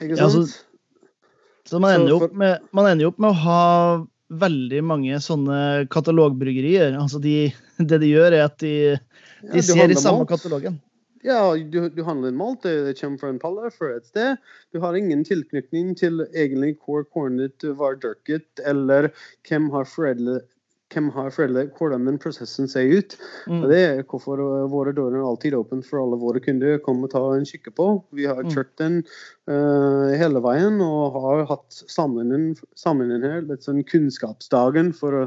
Ikke 0.00 0.16
sant? 0.18 0.20
Ja, 0.20 0.28
så, 0.32 1.68
så, 1.68 1.80
man, 1.82 1.94
ender 1.98 2.24
for... 2.24 2.34
med, 2.36 2.66
man, 2.76 2.90
ender 2.90 3.06
jo 3.06 3.12
opp 3.12 3.20
med 3.22 3.32
å 3.32 3.40
ha 3.44 3.64
veldig 4.40 4.82
mange 4.86 5.18
sånne 5.22 5.88
katalogbryggerier. 5.90 6.94
Altså 6.98 7.20
de, 7.22 7.50
det 7.78 8.00
de 8.02 8.12
gjør, 8.12 8.36
er 8.38 8.46
at 8.46 8.60
de, 8.62 8.74
de 9.42 9.58
ja, 9.60 9.66
ser 9.66 9.90
i 9.90 9.98
samme 9.98 10.24
malt. 10.24 10.32
katalogen. 10.32 10.78
Ja, 11.26 11.52
du, 11.52 11.82
du 11.92 12.00
handler 12.06 12.32
malt, 12.32 12.62
det, 12.64 12.78
det 12.86 12.94
kommer 12.96 13.20
fra 13.20 13.28
en 13.28 13.40
palle 13.42 13.68
fra 13.74 13.90
et 13.98 14.06
sted. 14.08 14.38
Du 14.72 14.80
har 14.80 14.96
ingen 14.96 15.20
tilknytning 15.28 15.92
til 16.00 16.22
egentlig 16.30 16.78
hvor 16.80 17.04
kornet 17.12 17.66
var 17.76 17.98
dyrket, 18.00 18.48
eller 18.64 19.10
hvem 19.48 19.68
har 19.74 19.88
foredlet 19.90 20.48
hvem 20.90 21.10
har 21.14 21.30
foreldre, 21.34 21.68
hvordan 21.78 22.08
den 22.08 22.18
prosessen 22.22 22.68
ser 22.70 22.90
ut. 22.90 23.16
Mm. 23.46 23.62
Det 23.70 23.80
er 23.80 24.02
hvorfor 24.10 24.42
våre 24.72 24.94
dører 24.96 25.20
er 25.20 25.28
alltid 25.28 25.56
åpne 25.58 25.86
for 25.86 26.02
alle 26.02 26.18
våre 26.20 26.42
kunder 26.44 26.78
å 26.78 26.94
og 27.00 27.08
ta 27.12 27.22
en 27.36 27.46
kikke 27.48 27.72
på. 27.76 27.88
Vi 28.16 28.26
har 28.28 28.42
mm. 28.42 28.52
kjørt 28.54 28.72
den 28.80 29.00
uh, 29.50 30.10
hele 30.18 30.42
veien 30.44 30.80
og 30.84 31.18
har 31.22 31.46
hatt 31.52 31.82
samlingen 31.90 33.24
her, 33.24 33.42
litt 33.46 33.66
sånn 33.66 33.84
kunnskapsdagen, 33.86 34.92
for 34.96 35.22
å 35.22 35.26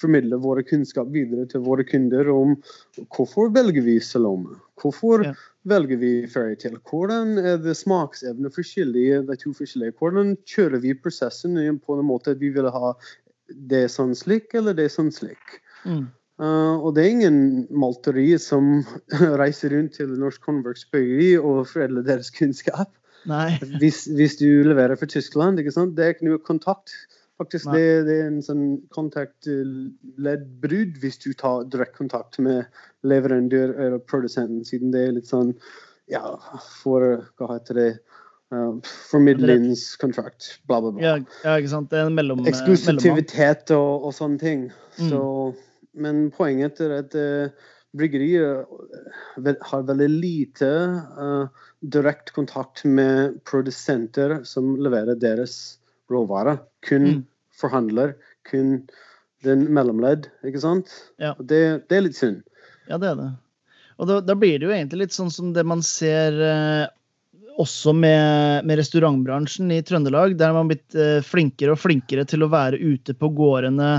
formidle 0.00 0.38
våre 0.40 0.64
kunnskap 0.64 1.10
videre 1.12 1.46
til 1.50 1.64
våre 1.64 1.84
kunder 1.84 2.30
om 2.32 2.54
hvorfor 3.12 3.50
velger 3.54 3.84
vi 3.84 3.98
Salome. 4.04 4.56
Hvorfor 4.80 5.26
ja. 5.26 5.34
velger 5.68 6.00
vi 6.00 6.12
Fairytale? 6.30 6.80
Hvordan 6.88 7.36
er 7.36 7.58
det 7.60 7.76
smaksevne 7.76 8.52
forskjellige, 8.54 9.22
de 9.28 9.36
to 9.40 9.52
forskjellige? 9.56 9.96
Hvordan 10.00 10.36
kjører 10.48 10.80
vi 10.84 10.96
prosessen 10.96 11.58
på 11.84 11.98
en 11.98 12.08
måte 12.08 12.34
at 12.34 12.40
vi 12.40 12.52
vil 12.54 12.70
ha 12.72 12.94
det 13.70 13.84
er 13.84 13.92
sånn 13.92 14.16
slik, 14.18 14.50
eller 14.56 14.76
det 14.76 14.88
er 14.88 14.94
sånn 14.94 15.12
slik. 15.14 15.60
Mm. 15.84 16.08
Uh, 16.40 16.80
og 16.80 16.94
det 16.96 17.04
er 17.04 17.12
ingen 17.12 17.40
malteri 17.68 18.32
som 18.40 18.80
reiser 19.42 19.74
rundt 19.74 19.98
til 19.98 20.14
norsk 20.20 20.46
håndverksbryggeri 20.48 21.34
og 21.38 21.66
foredler 21.68 22.06
deres 22.06 22.32
kunnskap. 22.32 22.92
Hvis, 23.82 24.06
hvis, 24.16 24.38
du 24.40 24.62
leverer 24.64 24.96
for 24.96 25.10
Tyskland. 25.10 25.60
Det 25.60 26.04
er 26.04 26.14
ikke 26.14 26.30
noe 26.30 26.40
kontakt. 26.40 26.94
Faktisk, 27.40 27.70
det, 27.72 28.04
det, 28.04 28.14
er 28.20 28.26
en 28.28 28.42
sånn 28.44 28.64
kontaktleddbrudd 28.92 30.98
hvis 31.00 31.16
du 31.22 31.30
tar 31.40 31.62
direkte 31.72 32.02
kontakt 32.02 32.36
med 32.40 32.66
leverandør 33.08 33.72
eller 33.80 34.02
produsenten, 34.04 34.60
siden 34.68 34.92
det 34.92 35.06
er 35.06 35.14
litt 35.16 35.30
sånn 35.30 35.54
Ja, 36.10 36.34
for 36.82 37.22
hva 37.38 37.54
heter 37.54 37.78
det 37.78 37.90
Uh, 38.50 38.80
formidlingskontrakt, 39.10 40.56
bla, 40.66 40.80
bla, 40.80 40.90
bla. 40.90 41.02
Ja, 41.04 41.16
ja, 41.44 41.56
ikke 41.60 41.70
sant. 41.70 41.90
Det 41.92 42.00
er 42.00 42.08
en 42.08 42.16
mellom, 42.18 42.40
Eksklusivitet 42.50 43.70
og, 43.76 44.08
og, 44.08 44.14
sånne 44.16 44.40
ting. 44.42 44.64
Mm. 44.98 45.10
Så, 45.12 45.20
men 46.02 46.24
poenget 46.34 46.82
er 46.82 46.96
at 46.96 47.14
uh, 47.14 47.68
bryggerier 47.94 48.64
uh, 48.66 49.52
har 49.70 49.86
veldig 49.86 50.08
lite 50.10 50.70
uh, 51.14 51.68
direkte 51.80 52.34
kontakt 52.34 52.82
med 52.84 53.38
produsenter 53.46 54.40
som 54.48 54.74
leverer 54.82 55.18
deres 55.20 55.78
råvarer. 56.10 56.58
Kun 56.86 57.06
mm. 57.06 57.22
forhandler, 57.62 58.16
kun 58.50 58.80
den 59.46 59.66
mellomledd, 59.72 60.28
ikke 60.46 60.62
sant? 60.62 60.90
Ja. 61.22 61.36
Det, 61.38 61.86
det, 61.88 61.96
er 61.96 62.06
litt 62.08 62.18
synd. 62.18 62.42
Ja, 62.90 62.98
det 63.00 63.12
er 63.12 63.20
det. 63.20 63.30
Og 64.00 64.08
da, 64.08 64.20
da, 64.24 64.36
blir 64.38 64.58
det 64.58 64.66
jo 64.66 64.74
egentlig 64.74 65.06
litt 65.06 65.16
sånn 65.16 65.32
som 65.32 65.52
det 65.56 65.64
man 65.68 65.82
ser 65.84 66.36
eh, 66.40 66.86
også 67.60 67.92
med, 67.96 68.64
med, 68.66 68.78
restaurantbransjen 68.80 69.70
i 69.74 69.80
Trøndelag, 69.86 70.36
der 70.40 70.54
man 70.54 70.64
har 70.64 70.70
blitt 70.72 70.96
eh, 70.98 71.18
flinkere 71.24 71.74
og 71.74 71.82
flinkere 71.82 72.24
til 72.28 72.44
å 72.44 72.50
være 72.52 72.80
ute 72.80 73.14
på 73.16 73.30
gårdene, 73.36 73.90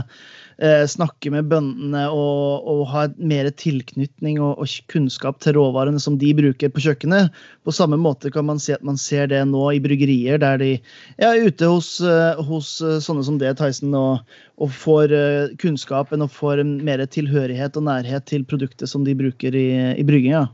eh, 0.61 0.83
snakke 0.89 1.31
med 1.33 1.49
bøndene 1.51 2.07
og, 2.09 2.67
og, 2.69 2.81
ha 2.91 3.05
mer 3.17 3.49
tilknytning 3.61 4.39
og, 4.41 4.61
og, 4.61 4.75
kunnskap 4.91 5.41
til 5.43 5.57
råvarene 5.59 6.01
som 6.01 6.17
de 6.21 6.33
bruker 6.37 6.73
på 6.73 6.83
kjøkkenet. 6.87 7.29
På 7.67 7.75
samme 7.75 7.99
måte 8.01 8.33
kan 8.33 8.47
man 8.49 8.61
si 8.61 8.73
at 8.75 8.85
man 8.87 8.99
ser 9.01 9.29
det 9.31 9.43
nå 9.49 9.67
i 9.75 9.81
bryggerier, 9.83 10.41
der 10.41 10.61
de 10.61 10.71
ja, 10.73 11.31
er 11.31 11.45
ute 11.47 11.69
hos, 11.69 11.93
eh, 12.01 12.41
hos 12.49 12.73
eh, 12.81 12.99
sånne 13.03 13.25
som 13.27 13.39
det, 13.41 13.53
Tyson, 13.61 13.93
og, 13.97 14.35
og 14.61 14.73
får 14.73 15.13
uh, 15.13 15.53
kunnskapen 15.61 16.21
og 16.21 16.33
får 16.33 16.61
mer 16.65 17.01
tilhørighet 17.09 17.77
og 17.79 17.87
nærhet 17.87 18.27
til 18.29 18.45
produktet 18.45 18.89
som 18.89 19.05
de 19.07 19.15
bruker 19.17 19.55
i, 19.57 19.69
i 19.97 20.05
brygginga. 20.05 20.45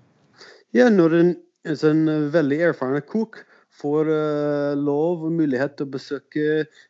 Ja, 0.76 0.88
når 0.92 1.16
en 1.16 1.36
en 1.68 1.80
sånn 1.80 2.04
veldig 2.34 2.64
erfaren 2.72 3.06
kok 3.08 3.44
får 3.78 4.10
uh, 4.10 4.74
lov 4.80 5.26
og 5.28 5.34
mulighet 5.38 5.76
til 5.78 5.88
å 5.88 5.94
besøke 5.94 6.46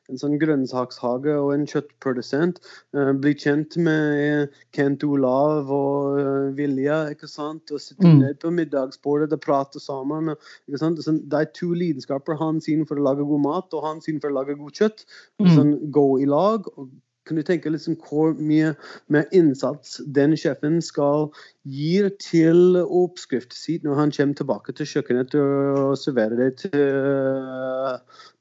en 0.08 0.20
sånn 0.20 0.38
grønnsakshage 0.40 1.34
og 1.36 1.52
en 1.56 1.66
kjøttprodusent. 1.68 2.62
Uh, 2.96 3.12
bli 3.18 3.34
kjent 3.38 3.76
med 3.84 4.54
Kent 4.76 5.04
Olav 5.08 5.72
og 5.74 6.20
uh, 6.22 6.46
Vilja, 6.58 7.02
ikke 7.14 7.30
sant? 7.32 7.74
og 7.74 7.84
sitte 7.84 8.08
mm. 8.08 8.22
ned 8.22 8.40
på 8.44 8.54
middagsbordet 8.56 9.36
og 9.36 9.44
prate 9.44 9.84
sammen. 9.84 10.32
Ikke 10.68 10.84
sant? 10.84 11.04
Sånn, 11.04 11.24
det 11.28 11.42
er 11.42 11.52
to 11.58 11.74
lidenskaper. 11.76 12.40
Han 12.40 12.64
sin 12.64 12.86
for 12.88 13.00
å 13.00 13.10
lage 13.10 13.28
god 13.28 13.44
mat, 13.44 13.76
og 13.76 13.84
han 13.88 14.04
sin 14.04 14.22
for 14.24 14.32
å 14.32 14.40
lage 14.40 14.58
god 14.60 14.80
kjøtt. 14.80 15.04
Mm. 15.42 15.52
Sånn, 15.58 15.76
gå 15.92 16.08
i 16.24 16.30
lag. 16.30 16.72
og 16.78 16.88
kan 17.28 17.38
du 17.38 17.44
tenke 17.46 17.72
liksom 17.72 17.98
hvor 18.08 18.34
mye 18.40 18.74
mer 19.14 19.28
innsats 19.36 20.00
den 20.16 20.36
sjefen 20.40 20.80
skal 20.84 21.28
gi 21.68 22.02
til 22.24 22.80
oppskriften 22.84 23.58
sin 23.58 23.86
når 23.86 24.02
han 24.02 24.14
kommer 24.16 24.40
tilbake 24.40 24.76
til 24.78 24.90
kjøkkenet 24.94 25.38
og 25.42 25.96
serverer 26.00 26.38
det 26.40 26.52
til, 26.66 26.78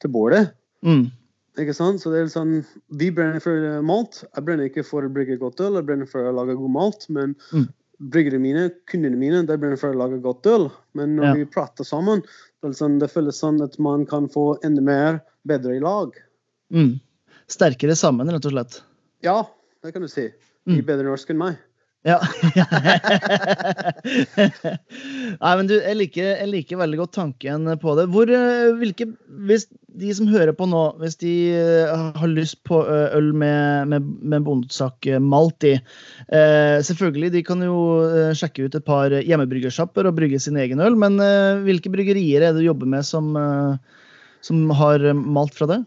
til 0.03 0.12
bordet? 0.14 0.49
Mm. 0.87 1.09
Ikke 1.61 1.75
sant? 1.77 2.03
Så 2.03 2.12
det 2.12 2.20
er 2.20 2.31
sånn, 2.33 2.61
Vi 3.01 3.11
brenner 3.14 3.40
for 3.40 3.81
malt. 3.87 4.22
Jeg 4.29 4.44
brenner 4.44 4.68
ikke 4.68 4.85
for 4.87 5.07
å 5.07 5.12
brygge 5.12 5.38
godt 5.40 5.62
øl, 5.64 5.79
jeg 5.81 5.88
brenner 5.88 6.09
for 6.11 6.29
å 6.29 6.35
lage 6.37 6.59
god 6.59 6.75
malt. 6.75 7.07
Men 7.12 7.33
mm. 7.49 7.64
bryggerne 8.12 8.42
mine, 8.42 8.66
kundene 8.90 9.18
mine, 9.20 9.40
de 9.49 9.57
brenner 9.57 9.81
for 9.81 9.94
å 9.94 10.01
lage 10.03 10.20
godt 10.25 10.49
øl. 10.53 10.68
Men 10.99 11.16
når 11.16 11.31
ja. 11.31 11.33
vi 11.40 11.49
prater 11.57 11.88
sammen, 11.88 12.22
det, 12.62 12.75
sånn, 12.77 13.01
det 13.01 13.11
føles 13.12 13.40
sånn 13.40 13.62
at 13.64 13.81
man 13.83 14.05
kan 14.09 14.29
få 14.33 14.53
enda 14.66 14.85
mer 14.85 15.20
bedre 15.49 15.79
i 15.79 15.83
lag. 15.83 16.14
Mm 16.75 16.96
sterkere 17.50 17.96
sammen, 17.98 18.30
rett 18.32 18.48
og 18.48 18.54
slett? 18.54 18.80
Ja, 19.24 19.40
det 19.85 19.94
kan 19.94 20.04
du 20.04 20.11
si. 20.11 20.28
I 20.66 20.80
mm. 20.80 20.85
bedre 20.87 21.06
norsk 21.09 21.30
enn 21.30 21.40
meg. 21.40 21.62
Ja. 22.06 22.20
Nei, 25.42 25.52
men 25.59 25.66
du, 25.66 25.74
jeg 25.74 25.96
liker, 25.98 26.28
jeg 26.38 26.48
liker, 26.52 26.78
veldig 26.78 27.00
godt 27.00 27.16
tanken 27.16 27.66
på 27.82 27.94
det. 27.98 28.04
Hvor, 28.14 28.30
eh, 28.30 28.68
hvilke, 28.78 29.09
hvis 29.48 29.66
de 29.98 30.12
som 30.14 30.28
hører 30.30 30.54
på 30.54 30.68
nå, 30.70 30.85
hvis 31.00 31.18
de 31.18 31.32
eh, 31.56 31.90
har 32.20 32.30
lyst 32.30 32.61
på 32.68 32.78
eh, 32.85 33.16
øl 33.16 33.32
med, 33.35 33.90
med, 33.90 34.06
med 34.22 34.46
bondesak 34.46 35.09
malt 35.24 35.66
i 35.66 35.74
eh, 35.74 36.78
Selvfølgelig, 36.87 37.32
de 37.35 37.42
kan 37.46 37.64
jo 37.66 37.78
sjekke 38.38 38.68
ut 38.68 38.78
et 38.78 38.87
par 38.87 39.11
hjemmebryggersjapper 39.16 40.06
og 40.06 40.16
brygge 40.20 40.38
sin 40.42 40.59
egen 40.62 40.82
øl, 40.85 40.94
men 41.00 41.18
eh, 41.22 41.59
hvilke 41.66 41.90
bryggerier 41.90 42.38
er 42.38 42.54
det 42.54 42.62
du 42.62 42.68
jobber 42.68 42.87
med 42.94 43.02
som, 43.09 43.35
som 44.46 44.70
har 44.78 45.11
malt 45.16 45.59
fra 45.59 45.66
det? 45.74 45.82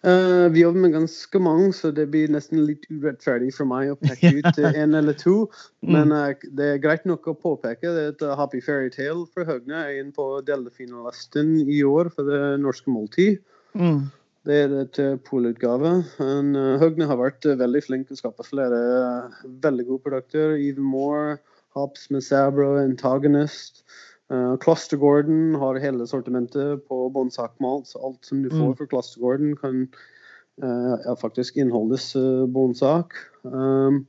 Uh, 0.00 0.48
vi 0.48 0.62
jobber 0.62 0.80
med 0.80 0.94
ganske 0.94 1.40
mange, 1.44 1.72
så 1.76 1.90
det 1.92 2.06
blir 2.12 2.30
nesten 2.32 2.62
litt 2.64 2.86
urettferdig 2.88 3.50
for 3.52 3.68
meg 3.68 3.90
å 3.92 3.98
peke 4.00 4.32
ut 4.38 4.60
en 4.64 4.96
eller 4.96 5.16
to. 5.18 5.42
Mm. 5.84 5.92
Men 5.96 6.14
uh, 6.16 6.46
det 6.56 6.68
er 6.74 6.80
greit 6.80 7.04
nok 7.08 7.28
å 7.28 7.36
påpeke 7.36 7.92
det 7.96 8.06
at 8.14 8.24
Happy 8.40 8.62
Fairytale 8.64 9.26
fra 9.34 9.44
Høgne 9.48 9.84
er 9.84 9.98
inne 10.00 10.16
på 10.16 10.30
delfinalisten 10.46 11.58
i 11.66 11.82
år 11.84 12.08
for 12.14 12.30
det 12.30 12.56
norske 12.64 12.92
måltid. 12.92 13.42
Mm. 13.76 14.08
Det 14.48 14.56
er 14.56 14.74
et 14.86 15.02
polutgave. 15.28 15.98
Uh, 16.16 16.78
Høgne 16.80 17.10
har 17.10 17.20
vært 17.20 17.44
veldig 17.60 17.84
flink 17.84 18.08
til 18.08 18.16
å 18.16 18.22
skape 18.24 18.48
flere 18.48 18.80
veldig 19.66 19.90
gode 19.90 20.06
produkter. 20.08 20.56
Even 20.56 20.88
More, 20.88 21.36
Hops 21.76 22.08
med 22.10 22.24
Sabro, 22.24 22.72
Antagonist. 22.80 23.84
Uh, 24.30 24.54
Clustergården 24.62 25.56
har 25.58 25.80
hele 25.82 26.06
sortimentet 26.06 26.84
på 26.86 27.08
bonsakmalt, 27.14 27.88
så 27.90 28.02
alt 28.06 28.26
som 28.26 28.44
du 28.44 28.50
får 28.52 28.74
fra 28.74 28.76
for 28.78 28.90
Clustergården, 28.92 29.56
kan 29.58 29.80
uh, 30.62 30.94
ja, 31.04 31.16
faktisk 31.18 31.58
inneholdes 31.58 32.12
uh, 32.16 32.46
bonsak. 32.46 33.16
Um, 33.42 34.04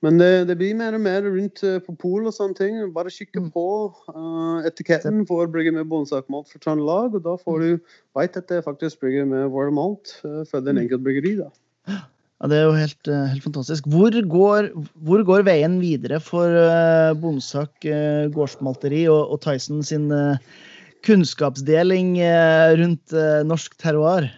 men 0.00 0.16
det, 0.16 0.48
det, 0.48 0.56
blir 0.56 0.78
mer 0.78 0.96
og 0.96 1.02
mer 1.04 1.26
rundt 1.28 1.60
på 1.60 1.94
pol 2.00 2.24
og 2.24 2.32
sånne 2.32 2.56
ting. 2.56 2.78
Bare 2.94 3.12
kikke 3.12 3.42
mm. 3.44 3.50
på 3.52 3.66
uh, 4.14 4.64
etiketten 4.64 5.26
for 5.28 5.50
brygge 5.52 5.74
med 5.76 5.90
bonsakmalt 5.92 6.48
for 6.48 6.62
Trøndelag, 6.64 7.18
og 7.18 7.26
da 7.26 7.36
får 7.36 7.60
mm. 7.60 7.66
du 7.66 7.98
vite 8.16 8.40
at 8.40 8.48
det 8.48 8.64
faktisk 8.64 9.04
brygger 9.04 9.28
med 9.28 9.50
vår 9.52 9.74
malt 9.76 10.16
uh, 10.24 10.40
for 10.48 10.64
den 10.64 10.80
enkelte 10.80 11.04
bryggeri. 11.04 11.36
da. 11.42 12.00
Ja, 12.40 12.48
Det 12.48 12.56
er 12.56 12.62
jo 12.64 12.72
helt, 12.72 13.08
eh, 13.08 13.30
helt 13.34 13.44
fantastisk. 13.44 13.86
Hvor 13.92 14.10
går, 14.10 14.70
hvor 15.04 15.24
går, 15.28 15.44
veien 15.44 15.76
videre 15.80 16.20
for 16.24 16.48
uh, 16.48 17.12
Bonsak 17.12 17.84
uh, 17.84 18.32
gårdsmalteri 18.32 19.04
og, 19.12 19.34
og, 19.34 19.40
Tyson 19.44 19.82
sin 19.84 20.08
uh, 20.08 20.40
kunnskapsdeling 21.04 22.16
uh, 22.24 22.72
rundt 22.80 23.12
norsk 23.44 23.76
terroir? 23.76 24.30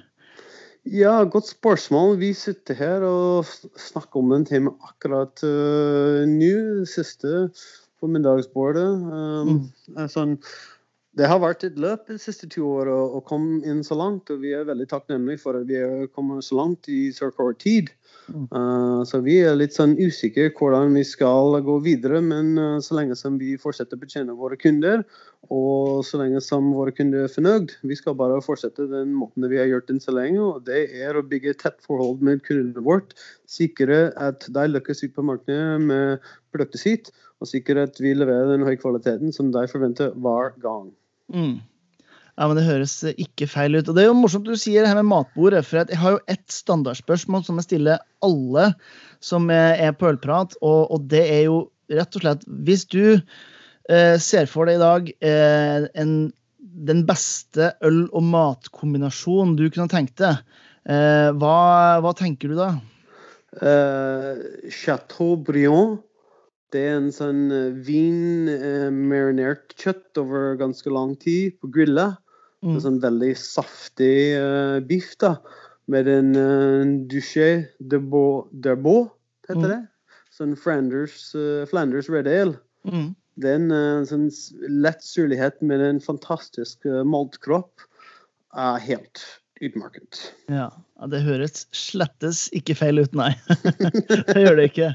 Ja, 0.82 1.22
godt 1.22 1.46
spørsmål. 1.46 2.16
Vi 2.18 2.32
sitter 2.34 2.74
her 2.74 3.06
og 3.06 3.46
snakker 3.78 4.18
om 4.18 4.34
den 4.34 4.48
tema 4.50 4.74
akkurat 4.82 5.38
nå, 5.46 6.54
siste 6.90 7.52
på 8.02 8.10
middagsbordet. 8.10 8.88
Um, 9.06 9.52
mm. 9.94 10.08
sånn, 10.10 10.34
det 11.18 11.29
har 11.29 11.42
vært 11.42 11.64
et 11.66 11.75
løp 11.81 12.07
de 12.09 12.14
siste 12.20 12.46
to 12.48 12.64
åra 12.79 12.94
å 13.18 13.20
komme 13.29 13.61
inn 13.68 13.83
så 13.85 13.98
langt, 13.98 14.31
og 14.33 14.40
vi 14.40 14.55
er 14.57 14.64
veldig 14.64 14.87
takknemlige 14.88 15.42
for 15.42 15.59
at 15.59 15.66
vi 15.68 15.77
har 15.77 16.07
kommet 16.09 16.46
så 16.46 16.57
langt 16.57 16.88
i 16.88 17.11
så 17.12 17.29
kort 17.37 17.59
tid. 17.61 17.90
Uh, 18.33 19.03
så 19.05 19.18
vi 19.25 19.35
er 19.44 19.59
litt 19.59 19.75
sånn 19.77 19.92
usikre 19.98 20.46
hvordan 20.57 20.94
vi 20.96 21.03
skal 21.05 21.59
gå 21.66 21.75
videre, 21.85 22.22
men 22.25 22.55
uh, 22.57 22.79
så 22.81 22.96
lenge 22.96 23.16
som 23.18 23.37
vi 23.40 23.59
fortsetter 23.61 23.98
å 23.98 24.01
betjene 24.01 24.37
våre 24.38 24.57
kunder, 24.57 25.03
og 25.53 26.01
så 26.07 26.22
lenge 26.22 26.40
som 26.44 26.70
våre 26.72 26.94
kunder 26.96 27.27
er 27.27 27.35
fornøyd, 27.35 27.75
vi 27.85 27.98
skal 27.98 28.16
bare 28.16 28.40
fortsette 28.44 28.88
den 28.88 29.12
måten 29.18 29.44
vi 29.53 29.61
har 29.61 29.68
gjort 29.68 29.90
den 29.90 30.01
så 30.01 30.14
lenge, 30.16 30.40
og 30.40 30.64
det 30.70 30.87
er 30.96 31.18
å 31.18 31.27
bygge 31.27 31.59
tett 31.61 31.83
forhold 31.85 32.25
med 32.25 32.40
kundene 32.46 32.87
vårt, 32.88 33.12
sikre 33.51 34.07
at 34.16 34.48
de 34.48 34.64
lykkes 34.70 35.05
ut 35.05 35.18
på 35.18 35.27
markedet 35.29 35.77
med 35.83 36.33
produktet 36.55 36.87
sitt, 36.87 37.12
og 37.42 37.53
sikre 37.53 37.85
at 37.85 38.01
vi 38.01 38.14
leverer 38.16 38.55
den 38.55 38.64
høye 38.64 38.81
kvaliteten 38.81 39.35
som 39.35 39.53
de 39.53 39.66
forventer 39.68 40.14
hver 40.14 40.55
gang. 40.62 40.92
Mm. 41.30 41.61
Ja, 42.32 42.48
men 42.48 42.56
Det 42.56 42.64
høres 42.64 42.96
ikke 43.12 43.46
feil 43.50 43.76
ut. 43.76 43.88
Og 43.88 43.94
Det 43.94 44.04
er 44.04 44.08
jo 44.08 44.16
morsomt 44.16 44.48
du 44.48 44.56
sier 44.56 44.82
det 44.82 44.90
her 44.90 44.98
med 45.02 45.11
matbordet. 45.11 45.64
for 45.66 45.85
Jeg 45.85 45.98
har 46.00 46.16
jo 46.16 46.24
ett 46.26 46.48
standardspørsmål 46.48 47.44
som 47.44 47.61
jeg 47.61 47.68
stiller 47.68 48.04
alle 48.24 48.72
som 49.20 49.50
er 49.50 49.92
på 49.92 50.08
ølprat, 50.11 50.56
og, 50.62 50.90
og 50.90 51.08
det 51.12 51.22
er 51.22 51.42
jo 51.46 51.70
rett 51.92 52.16
og 52.16 52.24
slett 52.24 52.46
Hvis 52.66 52.87
du 52.90 53.20
eh, 53.90 54.16
ser 54.18 54.48
for 54.50 54.66
deg 54.66 54.78
i 54.78 54.82
dag 54.82 55.12
eh, 55.20 55.88
en, 55.94 56.32
den 56.58 57.04
beste 57.06 57.72
øl- 57.85 58.11
og 58.12 58.24
matkombinasjonen 58.32 59.56
du 59.58 59.68
kunne 59.68 59.90
tenkt 59.92 60.16
deg, 60.22 60.40
eh, 60.88 61.28
hva, 61.37 61.58
hva, 62.02 62.14
tenker 62.16 62.52
du 62.52 62.58
da? 62.58 62.72
Uh, 63.52 64.38
Chateau 64.72 65.37
Briand 65.37 66.00
det 66.72 66.82
er 66.88 66.98
en 66.98 67.11
sånn 67.14 67.46
eh, 67.52 67.70
vin-marinert 67.87 69.74
eh, 69.74 69.78
kjøtt 69.85 70.20
over 70.22 70.56
ganske 70.61 70.92
lang 70.92 71.14
tid 71.20 71.58
på 71.61 71.70
grilla. 71.74 72.12
Mm. 72.62 72.76
En 72.76 72.85
sånn 72.85 73.00
veldig 73.02 73.32
saftig 73.38 74.35
eh, 74.38 74.78
biff 74.87 75.14
da, 75.22 75.37
med 75.92 76.08
en 76.11 76.30
eh, 76.38 76.92
duché 77.11 77.48
de 77.78 78.00
beau, 78.00 79.08
heter 79.48 79.64
mm. 79.64 79.70
det. 79.74 79.80
Sånn 80.32 80.54
Flanders, 80.56 81.35
uh, 81.37 81.66
Flanders 81.68 82.08
Red 82.08 82.24
Ale. 82.30 82.56
Mm. 82.88 83.11
Det 83.37 83.50
er 83.50 83.58
en 83.58 83.74
uh, 83.74 84.04
sånn 84.08 84.30
lett 84.80 85.04
surlighet 85.04 85.58
med 85.61 85.85
en 85.85 86.00
fantastisk 86.00 86.87
uh, 86.88 87.02
maltkropp. 87.04 87.85
Uh, 88.56 88.78
helt 88.80 89.20
utmerket. 89.62 90.20
Ja, 90.51 90.68
det 91.11 91.22
høres 91.27 91.66
slettes 91.77 92.44
ikke 92.57 92.77
feil 92.79 93.03
ut, 93.03 93.14
nei. 93.18 93.31
det 94.29 94.42
gjør 94.42 94.59
det 94.59 94.68
ikke. 94.72 94.90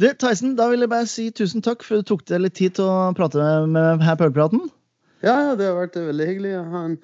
Du, 0.00 0.10
Tyson, 0.20 0.56
da 0.58 0.70
vil 0.72 0.84
jeg 0.84 0.92
bare 0.92 1.08
si 1.10 1.30
tusen 1.34 1.64
takk 1.64 1.86
for 1.86 2.00
at 2.00 2.06
du 2.06 2.12
tok 2.14 2.26
deg 2.30 2.44
litt 2.44 2.58
tid 2.58 2.78
til 2.78 2.90
å 2.90 3.10
prate 3.16 3.46
med 3.70 4.04
her 4.06 4.18
på 4.18 4.30
Ølpraten. 4.30 4.68
Ja, 5.20 5.52
det 5.52 5.66
har 5.68 5.76
vært 5.76 5.98
veldig 6.00 6.26
hyggelig 6.30 6.52
å 6.56 6.62
ha 6.72 6.82
en 6.88 6.94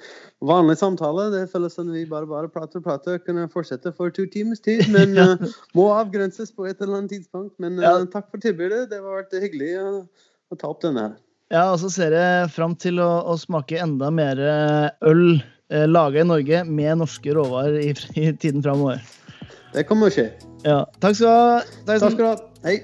vanlig 0.49 0.79
samtale. 0.81 1.29
Det 1.35 1.43
føles 1.53 1.75
som 1.77 1.91
vi 1.93 2.07
bare 2.09 2.29
bare 2.29 2.49
prater 2.53 2.81
og 2.81 2.87
prater. 2.87 3.19
Kunne 3.25 3.45
fortsette 3.53 3.93
for 3.97 4.13
to 4.15 4.25
timers 4.33 4.63
tid, 4.65 4.87
men 4.93 5.13
ja. 5.19 5.35
uh, 5.37 5.59
må 5.77 5.91
avgrenses 5.93 6.55
på 6.57 6.65
et 6.69 6.81
eller 6.81 7.03
annet 7.03 7.13
tidspunkt. 7.19 7.53
Men 7.61 7.77
uh, 7.83 7.85
ja. 7.85 7.95
takk 8.13 8.31
for 8.33 8.41
tilbudet. 8.41 8.87
Det 8.93 9.03
har 9.03 9.21
vært 9.21 9.37
hyggelig 9.37 9.75
å, 9.83 9.91
å 10.49 10.61
ta 10.61 10.73
opp 10.73 10.81
denne. 10.87 11.11
her. 11.11 11.19
Ja, 11.53 11.67
og 11.75 11.79
så 11.83 11.93
ser 11.93 12.17
jeg 12.17 12.49
fram 12.57 12.73
til 12.81 13.03
å, 13.05 13.11
å 13.29 13.37
smake 13.39 13.79
enda 13.85 14.09
mer 14.11 14.41
øl 14.41 15.23
eh, 15.37 15.45
laga 15.69 16.23
i 16.23 16.27
Norge 16.29 16.65
med 16.65 17.01
norske 17.03 17.35
råvarer 17.35 17.81
i, 17.83 17.95
i 18.15 18.33
tiden 18.33 18.63
framover. 18.63 19.03
Det 19.75 19.87
kommer 19.89 20.11
å 20.11 20.15
skje. 20.15 20.31
Ja. 20.65 20.85
Takk 21.03 21.19
skal 21.19 21.27
du 21.27 21.33
ha. 21.33 21.65
Takk 21.87 22.05
skal 22.05 22.21
du 22.23 22.29
ha. 22.29 22.37
Hei. 22.67 22.77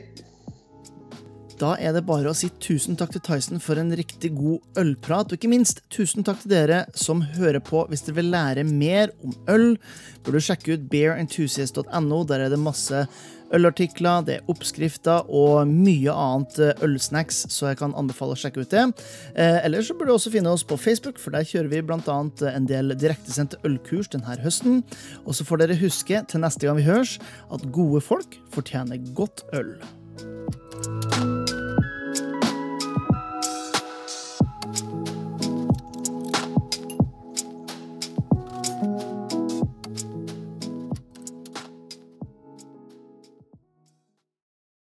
Da 1.62 1.76
er 1.78 1.92
det 1.94 2.02
bare 2.08 2.26
å 2.26 2.34
si 2.34 2.48
tusen 2.62 2.96
takk 2.98 3.12
til 3.14 3.22
Tyson 3.22 3.60
for 3.62 3.78
en 3.78 3.92
riktig 3.94 4.32
god 4.34 4.80
ølprat, 4.82 5.30
og 5.30 5.38
ikke 5.38 5.50
minst 5.52 5.84
tusen 5.94 6.26
takk 6.26 6.40
til 6.42 6.56
dere 6.56 6.80
som 6.98 7.20
hører 7.36 7.62
på. 7.62 7.84
Hvis 7.90 8.02
dere 8.06 8.18
vil 8.18 8.32
lære 8.34 8.64
mer 8.66 9.12
om 9.22 9.36
øl, 9.52 9.68
bør 10.26 10.38
du 10.38 10.42
sjekke 10.42 10.74
ut 10.74 10.88
bearenthusiast.no. 10.90 12.18
Der 12.26 12.48
er 12.48 12.50
det 12.50 12.58
masse 12.58 13.04
ølartikler, 13.56 14.24
det 14.26 14.38
er 14.38 14.50
oppskrifter 14.52 15.28
og 15.28 15.68
mye 15.68 16.12
annet 16.12 16.58
eh, 16.62 16.84
ølsnacks, 16.84 17.44
så 17.52 17.70
jeg 17.70 17.80
kan 17.82 17.96
anbefale 17.98 18.36
å 18.36 18.40
sjekke 18.40 18.64
ut 18.64 18.72
det. 18.72 18.84
Eh, 19.34 19.58
Eller 19.66 19.84
så 19.84 19.96
bør 19.98 20.10
du 20.10 20.14
også 20.16 20.32
finne 20.34 20.52
oss 20.52 20.66
på 20.66 20.78
Facebook, 20.80 21.20
for 21.22 21.34
der 21.34 21.46
kjører 21.48 21.70
vi 21.72 21.82
bl.a. 21.86 22.18
en 22.52 22.68
del 22.68 22.96
direktesendte 22.98 23.60
ølkurs 23.68 24.10
denne 24.12 24.38
høsten. 24.42 24.82
Og 25.26 25.36
så 25.36 25.46
får 25.48 25.64
dere 25.64 25.80
huske 25.82 26.24
til 26.28 26.44
neste 26.44 26.68
gang 26.68 26.80
vi 26.80 26.88
høres, 26.88 27.18
at 27.52 27.68
gode 27.74 28.02
folk 28.04 28.38
fortjener 28.54 29.02
godt 29.16 29.44
øl. 29.56 29.74